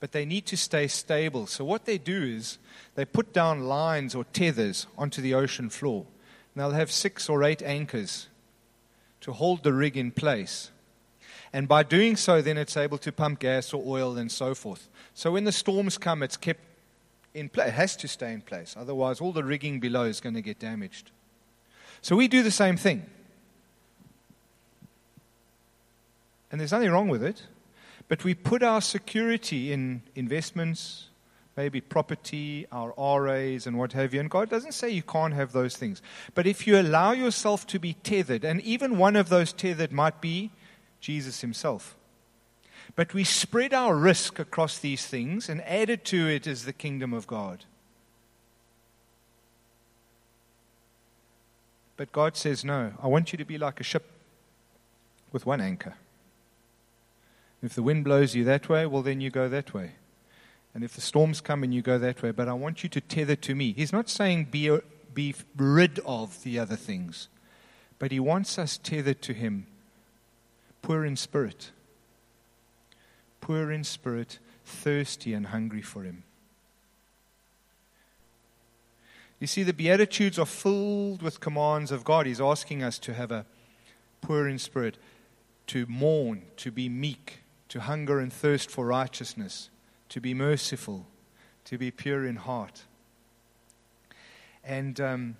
but 0.00 0.12
they 0.12 0.24
need 0.24 0.46
to 0.46 0.56
stay 0.56 0.88
stable. 0.88 1.46
So, 1.46 1.64
what 1.64 1.84
they 1.84 1.98
do 1.98 2.22
is 2.22 2.58
they 2.94 3.04
put 3.04 3.32
down 3.32 3.64
lines 3.64 4.14
or 4.14 4.24
tethers 4.24 4.86
onto 4.96 5.22
the 5.22 5.34
ocean 5.34 5.70
floor. 5.70 6.06
And 6.54 6.62
they'll 6.62 6.78
have 6.78 6.90
six 6.90 7.28
or 7.28 7.44
eight 7.44 7.62
anchors 7.62 8.28
to 9.20 9.32
hold 9.32 9.62
the 9.62 9.72
rig 9.72 9.96
in 9.96 10.10
place. 10.10 10.70
And 11.52 11.68
by 11.68 11.82
doing 11.82 12.16
so, 12.16 12.42
then 12.42 12.58
it's 12.58 12.76
able 12.76 12.98
to 12.98 13.12
pump 13.12 13.38
gas 13.40 13.72
or 13.72 13.82
oil 13.86 14.18
and 14.18 14.30
so 14.30 14.54
forth. 14.54 14.88
So 15.18 15.32
when 15.32 15.42
the 15.42 15.50
storms 15.50 15.98
come, 15.98 16.22
it's 16.22 16.36
kept 16.36 16.60
in 17.34 17.48
place. 17.48 17.70
It 17.70 17.74
has 17.74 17.96
to 17.96 18.06
stay 18.06 18.32
in 18.32 18.40
place. 18.40 18.76
Otherwise, 18.78 19.20
all 19.20 19.32
the 19.32 19.42
rigging 19.42 19.80
below 19.80 20.04
is 20.04 20.20
going 20.20 20.36
to 20.36 20.40
get 20.40 20.60
damaged. 20.60 21.10
So 22.02 22.14
we 22.14 22.28
do 22.28 22.44
the 22.44 22.52
same 22.52 22.76
thing. 22.76 23.04
And 26.52 26.60
there's 26.60 26.70
nothing 26.70 26.92
wrong 26.92 27.08
with 27.08 27.24
it. 27.24 27.42
But 28.06 28.22
we 28.22 28.32
put 28.32 28.62
our 28.62 28.80
security 28.80 29.72
in 29.72 30.02
investments, 30.14 31.08
maybe 31.56 31.80
property, 31.80 32.68
our 32.70 32.94
RAs, 32.96 33.66
and 33.66 33.76
what 33.76 33.94
have 33.94 34.14
you. 34.14 34.20
And 34.20 34.30
God 34.30 34.48
doesn't 34.48 34.70
say 34.70 34.88
you 34.88 35.02
can't 35.02 35.34
have 35.34 35.50
those 35.50 35.76
things. 35.76 36.00
But 36.36 36.46
if 36.46 36.64
you 36.64 36.78
allow 36.78 37.10
yourself 37.10 37.66
to 37.66 37.80
be 37.80 37.94
tethered, 38.04 38.44
and 38.44 38.60
even 38.60 38.98
one 38.98 39.16
of 39.16 39.30
those 39.30 39.52
tethered 39.52 39.90
might 39.90 40.20
be 40.20 40.52
Jesus 41.00 41.40
himself. 41.40 41.97
But 42.96 43.14
we 43.14 43.24
spread 43.24 43.74
our 43.74 43.96
risk 43.96 44.38
across 44.38 44.78
these 44.78 45.06
things, 45.06 45.48
and 45.48 45.62
added 45.62 46.04
to 46.06 46.28
it 46.28 46.46
is 46.46 46.64
the 46.64 46.72
kingdom 46.72 47.12
of 47.12 47.26
God. 47.26 47.64
But 51.96 52.12
God 52.12 52.36
says, 52.36 52.64
No, 52.64 52.92
I 53.02 53.08
want 53.08 53.32
you 53.32 53.38
to 53.38 53.44
be 53.44 53.58
like 53.58 53.80
a 53.80 53.84
ship 53.84 54.10
with 55.32 55.44
one 55.44 55.60
anchor. 55.60 55.94
If 57.62 57.74
the 57.74 57.82
wind 57.82 58.04
blows 58.04 58.34
you 58.34 58.44
that 58.44 58.68
way, 58.68 58.86
well, 58.86 59.02
then 59.02 59.20
you 59.20 59.30
go 59.30 59.48
that 59.48 59.74
way. 59.74 59.92
And 60.74 60.84
if 60.84 60.94
the 60.94 61.00
storms 61.00 61.40
come 61.40 61.64
and 61.64 61.74
you 61.74 61.82
go 61.82 61.98
that 61.98 62.22
way, 62.22 62.30
but 62.30 62.48
I 62.48 62.52
want 62.52 62.84
you 62.84 62.88
to 62.90 63.00
tether 63.00 63.34
to 63.36 63.54
me. 63.54 63.72
He's 63.72 63.92
not 63.92 64.08
saying 64.08 64.46
be, 64.50 64.78
be 65.12 65.34
rid 65.56 65.98
of 66.06 66.42
the 66.44 66.58
other 66.58 66.76
things, 66.76 67.28
but 67.98 68.12
he 68.12 68.20
wants 68.20 68.58
us 68.58 68.78
tethered 68.78 69.20
to 69.22 69.32
him, 69.32 69.66
poor 70.82 71.04
in 71.04 71.16
spirit. 71.16 71.72
Poor 73.40 73.70
in 73.70 73.84
spirit, 73.84 74.38
thirsty 74.64 75.32
and 75.34 75.46
hungry 75.46 75.82
for 75.82 76.02
him. 76.02 76.24
You 79.40 79.46
see, 79.46 79.62
the 79.62 79.72
Beatitudes 79.72 80.38
are 80.38 80.46
filled 80.46 81.22
with 81.22 81.40
commands 81.40 81.92
of 81.92 82.04
God. 82.04 82.26
He's 82.26 82.40
asking 82.40 82.82
us 82.82 82.98
to 83.00 83.14
have 83.14 83.30
a 83.30 83.46
poor 84.20 84.48
in 84.48 84.58
spirit, 84.58 84.98
to 85.68 85.86
mourn, 85.86 86.42
to 86.56 86.72
be 86.72 86.88
meek, 86.88 87.40
to 87.68 87.80
hunger 87.80 88.18
and 88.18 88.32
thirst 88.32 88.70
for 88.70 88.86
righteousness, 88.86 89.70
to 90.08 90.20
be 90.20 90.34
merciful, 90.34 91.06
to 91.66 91.78
be 91.78 91.90
pure 91.90 92.26
in 92.26 92.36
heart. 92.36 92.82
And 94.64 95.00
um, 95.00 95.36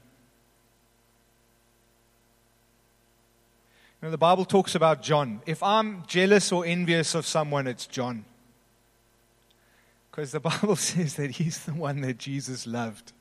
you 4.01 4.07
know, 4.07 4.11
the 4.11 4.19
Bible 4.19 4.45
talks 4.45 4.75
about 4.75 5.03
John. 5.03 5.41
If 5.45 5.63
I'm 5.63 6.05
jealous 6.07 6.53
or 6.53 6.65
envious 6.65 7.15
of 7.15 7.27
someone, 7.27 7.67
it's 7.67 7.87
John. 7.87 8.25
Because 10.11 10.31
the 10.31 10.41
Bible 10.51 10.77
says 10.77 11.15
that 11.15 11.33
he's 11.33 11.65
the 11.65 11.75
one 11.75 12.01
that 12.03 12.19
Jesus 12.19 12.67
loved. 12.67 13.13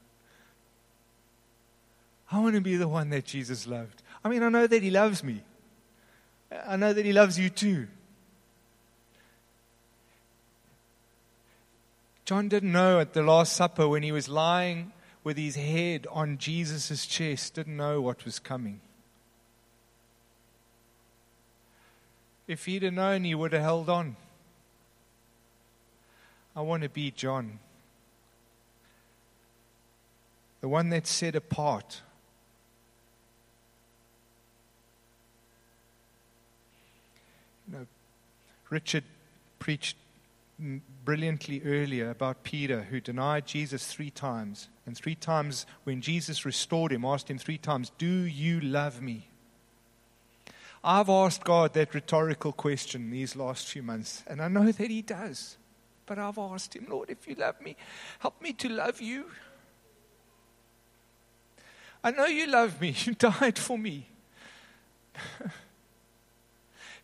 I 2.31 2.39
want 2.39 2.55
to 2.55 2.61
be 2.61 2.75
the 2.75 2.87
one 2.87 3.09
that 3.09 3.25
Jesus 3.25 3.65
loved. 3.65 4.03
I 4.23 4.29
mean, 4.29 4.43
I 4.43 4.49
know 4.49 4.67
that 4.67 4.83
he 4.83 4.91
loves 4.91 5.23
me. 5.23 5.41
I 6.65 6.75
know 6.75 6.93
that 6.93 7.05
he 7.05 7.13
loves 7.13 7.39
you 7.39 7.49
too. 7.49 7.87
John 12.25 12.49
didn't 12.49 12.73
know 12.73 12.99
at 12.99 13.13
the 13.13 13.23
Last 13.23 13.53
Supper 13.53 13.87
when 13.87 14.03
he 14.03 14.11
was 14.11 14.27
lying 14.27 14.91
with 15.23 15.37
his 15.37 15.55
head 15.55 16.05
on 16.11 16.37
Jesus' 16.37 17.05
chest, 17.05 17.53
didn't 17.55 17.77
know 17.77 18.01
what 18.01 18.25
was 18.25 18.37
coming. 18.37 18.81
If 22.47 22.65
he'd 22.65 22.83
have 22.83 22.93
known, 22.93 23.23
he 23.23 23.35
would 23.35 23.53
have 23.53 23.61
held 23.61 23.89
on. 23.89 24.15
I 26.55 26.61
want 26.61 26.83
to 26.83 26.89
be 26.89 27.11
John, 27.11 27.59
the 30.61 30.67
one 30.67 30.89
that's 30.89 31.11
set 31.11 31.35
apart. 31.35 32.01
You 37.67 37.77
know, 37.77 37.87
Richard 38.69 39.03
preached 39.59 39.97
brilliantly 41.05 41.61
earlier 41.63 42.09
about 42.09 42.43
Peter 42.43 42.81
who 42.83 42.99
denied 42.99 43.45
Jesus 43.45 43.85
three 43.85 44.09
times. 44.09 44.69
And 44.85 44.97
three 44.97 45.15
times, 45.15 45.65
when 45.83 46.01
Jesus 46.01 46.45
restored 46.45 46.91
him, 46.91 47.05
asked 47.05 47.29
him 47.29 47.37
three 47.37 47.57
times, 47.57 47.91
Do 47.97 48.07
you 48.07 48.59
love 48.61 49.01
me? 49.01 49.27
I've 50.83 51.09
asked 51.09 51.43
God 51.43 51.73
that 51.73 51.93
rhetorical 51.93 52.51
question 52.51 53.09
these 53.09 53.35
last 53.35 53.67
few 53.67 53.83
months, 53.83 54.23
and 54.27 54.41
I 54.41 54.47
know 54.47 54.71
that 54.71 54.89
He 54.89 55.01
does. 55.01 55.57
But 56.05 56.19
I've 56.19 56.37
asked 56.37 56.75
Him, 56.75 56.85
Lord, 56.89 57.09
if 57.09 57.27
you 57.27 57.35
love 57.35 57.59
me, 57.61 57.75
help 58.19 58.41
me 58.41 58.53
to 58.53 58.69
love 58.69 59.01
you. 59.01 59.25
I 62.03 62.11
know 62.11 62.25
you 62.25 62.47
love 62.47 62.79
me, 62.79 62.95
you 63.05 63.13
died 63.13 63.57
for 63.57 63.77
me. 63.77 64.07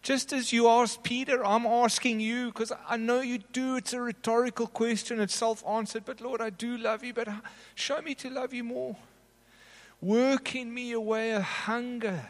Just 0.01 0.33
as 0.33 0.51
you 0.51 0.67
asked 0.67 1.03
Peter, 1.03 1.45
I'm 1.45 1.65
asking 1.65 2.19
you 2.19 2.47
because 2.47 2.73
I 2.89 2.97
know 2.97 3.21
you 3.21 3.39
do. 3.53 3.77
It's 3.77 3.93
a 3.93 4.01
rhetorical 4.01 4.67
question, 4.67 5.21
it's 5.21 5.33
self 5.33 5.65
answered. 5.65 6.03
But 6.05 6.19
Lord, 6.19 6.41
I 6.41 6.49
do 6.49 6.77
love 6.77 7.05
you, 7.05 7.13
but 7.13 7.29
show 7.73 8.01
me 8.01 8.13
to 8.15 8.29
love 8.29 8.53
you 8.53 8.65
more. 8.65 8.97
Work 10.01 10.55
in 10.55 10.73
me 10.73 10.91
a 10.91 10.99
way 10.99 11.31
of 11.31 11.43
hunger 11.43 12.25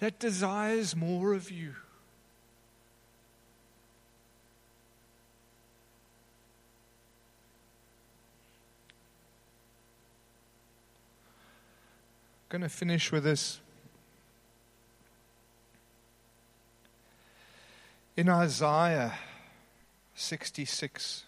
that 0.00 0.18
desires 0.18 0.94
more 0.94 1.34
of 1.34 1.50
you. 1.50 1.74
I'm 12.50 12.60
going 12.60 12.62
to 12.62 12.68
finish 12.68 13.12
with 13.12 13.24
this. 13.24 13.60
In 18.16 18.28
Isaiah 18.28 19.14
66, 20.14 21.24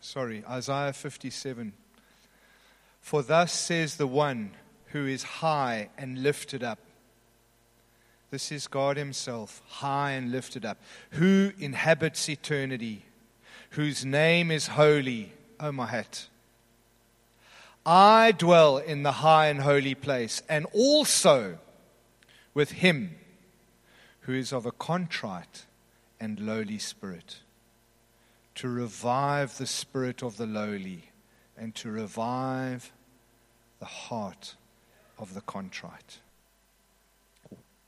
sorry, 0.00 0.44
Isaiah 0.48 0.92
57. 0.92 1.72
For 3.06 3.22
thus 3.22 3.52
says 3.52 3.98
the 3.98 4.06
one 4.08 4.50
who 4.86 5.06
is 5.06 5.22
high 5.22 5.90
and 5.96 6.24
lifted 6.24 6.64
up. 6.64 6.80
This 8.32 8.50
is 8.50 8.66
God 8.66 8.96
Himself, 8.96 9.62
high 9.68 10.10
and 10.10 10.32
lifted 10.32 10.64
up, 10.64 10.78
who 11.12 11.52
inhabits 11.56 12.28
eternity, 12.28 13.04
whose 13.70 14.04
name 14.04 14.50
is 14.50 14.66
holy. 14.66 15.32
O 15.60 15.70
my 15.70 15.86
hat. 15.86 16.26
I 17.86 18.32
dwell 18.32 18.78
in 18.78 19.04
the 19.04 19.12
high 19.22 19.46
and 19.46 19.60
holy 19.60 19.94
place, 19.94 20.42
and 20.48 20.66
also 20.72 21.58
with 22.54 22.72
him 22.72 23.14
who 24.22 24.32
is 24.32 24.52
of 24.52 24.66
a 24.66 24.72
contrite 24.72 25.66
and 26.18 26.40
lowly 26.40 26.78
spirit, 26.78 27.38
to 28.56 28.68
revive 28.68 29.58
the 29.58 29.66
spirit 29.68 30.24
of 30.24 30.38
the 30.38 30.46
lowly 30.46 31.12
and 31.56 31.74
to 31.76 31.90
revive 31.90 32.92
the 33.78 33.86
heart 33.86 34.54
of 35.18 35.34
the 35.34 35.40
contrite. 35.40 36.18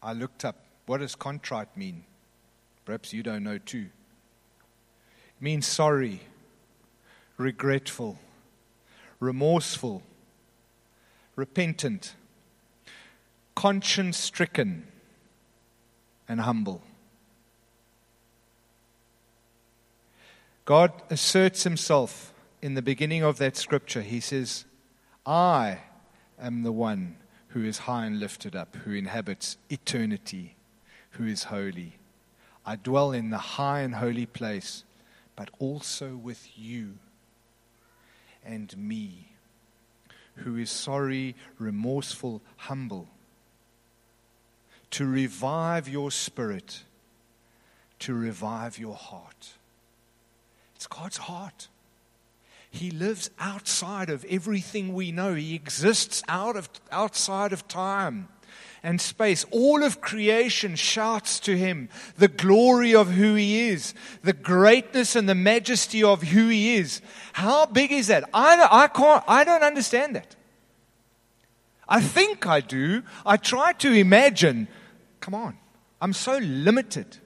I 0.02 0.12
looked 0.12 0.44
up 0.44 0.56
what 0.88 1.00
does 1.00 1.14
contrite 1.14 1.76
mean? 1.76 2.04
Perhaps 2.86 3.12
you 3.12 3.22
don't 3.22 3.44
know 3.44 3.58
too. 3.58 3.88
It 5.36 5.42
means 5.42 5.66
sorry, 5.66 6.22
regretful, 7.36 8.18
remorseful, 9.20 10.02
repentant, 11.36 12.14
conscience 13.54 14.16
stricken, 14.16 14.86
and 16.26 16.40
humble. 16.40 16.80
God 20.64 20.90
asserts 21.10 21.64
himself 21.64 22.32
in 22.60 22.74
the 22.74 22.82
beginning 22.82 23.22
of 23.22 23.38
that 23.38 23.56
scripture. 23.56 24.02
He 24.02 24.20
says, 24.20 24.64
I 25.24 25.80
am 26.40 26.62
the 26.62 26.72
one 26.72 27.16
who 27.48 27.64
is 27.64 27.78
high 27.78 28.06
and 28.06 28.20
lifted 28.20 28.54
up, 28.54 28.76
who 28.76 28.92
inhabits 28.92 29.56
eternity, 29.70 30.56
who 31.12 31.24
is 31.24 31.44
holy. 31.44 31.98
I 32.66 32.76
dwell 32.76 33.12
in 33.12 33.30
the 33.30 33.38
high 33.38 33.80
and 33.80 33.94
holy 33.94 34.26
place, 34.26 34.84
but 35.36 35.50
also 35.58 36.16
with 36.16 36.48
you 36.56 36.98
and 38.44 38.76
me, 38.76 39.32
who 40.36 40.56
is 40.56 40.70
sorry, 40.70 41.34
remorseful, 41.58 42.42
humble, 42.56 43.08
to 44.90 45.06
revive 45.06 45.88
your 45.88 46.10
spirit, 46.10 46.82
to 48.00 48.14
revive 48.14 48.78
your 48.78 48.94
heart. 48.94 49.54
It's 50.76 50.86
God's 50.86 51.16
heart. 51.16 51.68
He 52.70 52.90
lives 52.90 53.30
outside 53.38 54.10
of 54.10 54.24
everything 54.26 54.92
we 54.92 55.10
know. 55.10 55.34
He 55.34 55.54
exists 55.54 56.22
out 56.28 56.56
of, 56.56 56.68
outside 56.92 57.52
of 57.52 57.66
time 57.66 58.28
and 58.82 59.00
space. 59.00 59.44
All 59.50 59.82
of 59.82 60.00
creation 60.00 60.76
shouts 60.76 61.40
to 61.40 61.56
him 61.56 61.88
the 62.16 62.28
glory 62.28 62.94
of 62.94 63.12
who 63.12 63.34
he 63.34 63.68
is, 63.68 63.94
the 64.22 64.32
greatness 64.32 65.16
and 65.16 65.28
the 65.28 65.34
majesty 65.34 66.02
of 66.02 66.22
who 66.22 66.48
he 66.48 66.76
is. 66.76 67.00
How 67.32 67.66
big 67.66 67.90
is 67.90 68.08
that? 68.08 68.28
I, 68.34 68.68
I, 68.70 68.88
can't, 68.88 69.24
I 69.26 69.44
don't 69.44 69.62
understand 69.62 70.14
that. 70.16 70.36
I 71.88 72.02
think 72.02 72.46
I 72.46 72.60
do. 72.60 73.02
I 73.24 73.38
try 73.38 73.72
to 73.74 73.92
imagine. 73.92 74.68
Come 75.20 75.34
on. 75.34 75.56
I'm 76.00 76.12
so 76.12 76.36
limited 76.36 77.16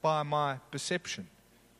by 0.00 0.22
my 0.22 0.58
perception 0.70 1.26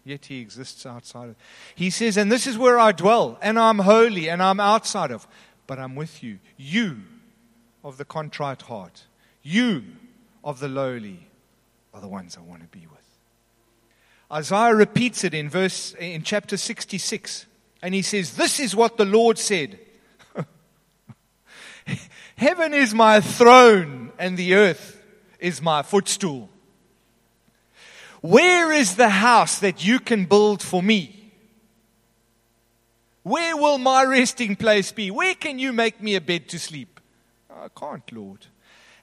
yet 0.04 0.26
he 0.26 0.40
exists 0.40 0.84
outside 0.86 1.30
of. 1.30 1.36
He 1.74 1.90
says, 1.90 2.16
And 2.16 2.30
this 2.30 2.46
is 2.46 2.58
where 2.58 2.78
I 2.78 2.92
dwell, 2.92 3.38
and 3.40 3.58
I'm 3.58 3.80
holy, 3.80 4.28
and 4.28 4.42
I'm 4.42 4.60
outside 4.60 5.10
of, 5.10 5.26
but 5.66 5.78
I'm 5.78 5.94
with 5.94 6.22
you. 6.22 6.38
You 6.56 7.02
of 7.84 7.98
the 7.98 8.04
contrite 8.04 8.62
heart, 8.62 9.04
you 9.42 9.84
of 10.44 10.60
the 10.60 10.68
lowly 10.68 11.28
are 11.94 12.00
the 12.00 12.08
ones 12.08 12.36
I 12.36 12.40
want 12.40 12.62
to 12.62 12.68
be 12.68 12.86
with. 12.86 12.98
Isaiah 14.32 14.74
repeats 14.74 15.24
it 15.24 15.34
in 15.34 15.50
verse 15.50 15.94
in 15.94 16.22
chapter 16.22 16.56
66, 16.56 17.46
and 17.82 17.94
he 17.94 18.02
says, 18.02 18.36
This 18.36 18.58
is 18.60 18.74
what 18.74 18.96
the 18.96 19.04
Lord 19.04 19.38
said. 19.38 19.78
Heaven 22.36 22.72
is 22.72 22.94
my 22.94 23.20
throne, 23.20 24.12
and 24.18 24.36
the 24.36 24.54
earth 24.54 25.02
is 25.38 25.60
my 25.60 25.82
footstool. 25.82 26.48
Where 28.22 28.70
is 28.72 28.94
the 28.94 29.08
house 29.08 29.58
that 29.58 29.84
you 29.84 29.98
can 29.98 30.24
build 30.24 30.62
for 30.62 30.82
me? 30.82 31.32
Where 33.24 33.56
will 33.56 33.78
my 33.78 34.04
resting 34.04 34.56
place 34.56 34.92
be? 34.92 35.10
Where 35.10 35.34
can 35.34 35.58
you 35.58 35.72
make 35.72 36.00
me 36.00 36.14
a 36.14 36.20
bed 36.20 36.48
to 36.48 36.58
sleep? 36.58 37.00
I 37.50 37.68
can't, 37.68 38.10
Lord. 38.12 38.46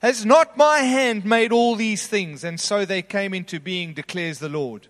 Has 0.01 0.25
not 0.25 0.57
my 0.57 0.79
hand 0.79 1.25
made 1.25 1.51
all 1.51 1.75
these 1.75 2.07
things? 2.07 2.45
And 2.45 2.59
so 2.59 2.85
they 2.85 3.01
came 3.01 3.33
into 3.33 3.59
being, 3.59 3.93
declares 3.93 4.39
the 4.39 4.49
Lord. 4.49 4.87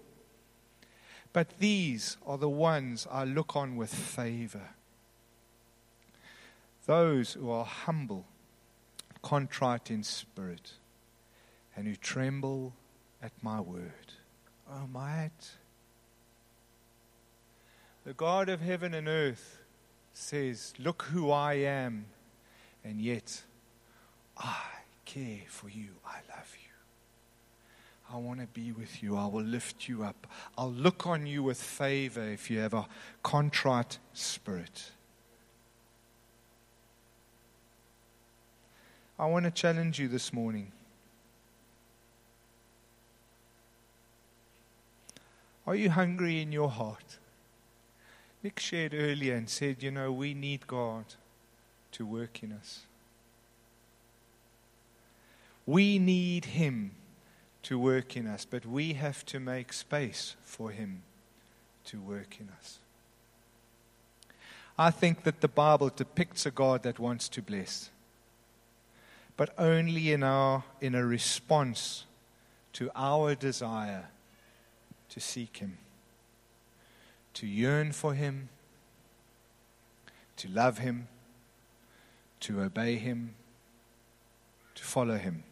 But 1.34 1.58
these 1.58 2.18
are 2.26 2.38
the 2.38 2.50
ones 2.50 3.08
I 3.10 3.24
look 3.24 3.56
on 3.56 3.76
with 3.76 3.94
favor. 3.94 4.70
Those 6.86 7.34
who 7.34 7.50
are 7.50 7.66
humble, 7.66 8.26
contrite 9.24 9.90
in 9.90 10.04
spirit, 10.04 10.74
and 11.76 11.88
who 11.88 11.96
tremble 11.96 12.74
at 13.22 13.32
my 13.42 13.60
word. 13.60 14.14
Oh, 14.72 14.88
might. 14.94 15.30
The 18.06 18.14
God 18.14 18.50
of 18.50 18.62
heaven 18.62 18.94
and 18.94 19.08
earth 19.08 19.60
says, 20.14 20.74
Look 20.78 21.04
who 21.04 21.32
I 21.32 21.54
am, 21.56 22.06
and 22.84 23.02
yet 23.02 23.44
I 24.38 24.58
care 25.06 25.42
for 25.48 25.70
you. 25.70 25.90
I 26.06 26.18
love 26.30 26.56
you. 26.62 26.70
I 28.12 28.18
want 28.18 28.40
to 28.40 28.48
be 28.48 28.72
with 28.72 29.04
you. 29.04 29.18
I 29.18 29.28
will 29.28 29.44
lift 29.44 29.88
you 29.88 30.04
up. 30.04 30.28
I'll 30.58 30.72
look 30.72 31.06
on 31.06 31.26
you 31.26 31.44
with 31.44 31.62
favor 31.62 32.24
if 32.24 32.50
you 32.50 32.60
have 32.60 32.74
a 32.74 32.88
contrite 33.22 34.00
spirit. 34.14 34.92
I 39.18 39.26
want 39.26 39.46
to 39.46 39.52
challenge 39.52 40.00
you 40.00 40.08
this 40.08 40.32
morning. 40.32 40.72
Are 45.70 45.76
you 45.76 45.92
hungry 45.92 46.42
in 46.42 46.52
your 46.52 46.72
heart? 46.72 47.20
Nick 48.42 48.60
shared 48.60 48.92
earlier 48.96 49.36
and 49.36 49.48
said, 49.48 49.84
you 49.84 49.92
know, 49.92 50.12
we 50.12 50.34
need 50.34 50.66
God 50.66 51.06
to 51.92 52.08
work 52.08 52.42
in 52.42 52.52
us. 52.52 52.88
We 55.68 56.00
need 56.00 56.46
Him 56.46 56.96
to 57.62 57.78
work 57.78 58.18
in 58.18 58.26
us, 58.26 58.46
but 58.46 58.66
we 58.66 58.94
have 58.94 59.24
to 59.28 59.40
make 59.40 59.72
space 59.72 60.36
for 60.42 60.72
Him 60.72 61.04
to 61.86 62.02
work 62.02 62.38
in 62.40 62.50
us. 62.58 62.80
I 64.76 64.90
think 64.90 65.22
that 65.22 65.40
the 65.40 65.48
Bible 65.48 65.92
depicts 65.96 66.48
a 66.48 66.52
God 66.52 66.82
that 66.82 66.98
wants 66.98 67.30
to 67.30 67.44
bless, 67.44 67.92
but 69.38 69.54
only 69.60 70.14
in, 70.14 70.24
our, 70.24 70.64
in 70.82 70.96
a 70.96 71.06
response 71.06 72.06
to 72.74 72.90
our 72.96 73.36
desire 73.36 74.08
to 75.10 75.20
seek 75.20 75.58
Him, 75.58 75.78
to 77.34 77.48
yearn 77.48 77.92
for 77.92 78.14
Him, 78.14 78.50
to 80.38 80.48
love 80.48 80.78
Him, 80.78 81.08
to 82.42 82.62
obey 82.62 82.96
Him, 82.96 83.36
to 84.76 84.84
follow 84.84 85.18
Him, 85.18 85.44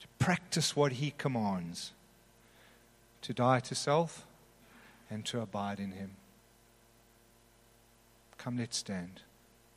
to 0.00 0.06
practice 0.18 0.76
what 0.76 0.92
He 0.92 1.12
commands, 1.16 1.92
to 3.22 3.34
die 3.34 3.60
to 3.60 3.74
self 3.74 4.26
and 5.10 5.24
to 5.26 5.40
abide 5.40 5.80
in 5.80 5.92
Him. 5.92 6.12
Come, 8.38 8.58
let's 8.58 8.78
stand. 8.78 9.22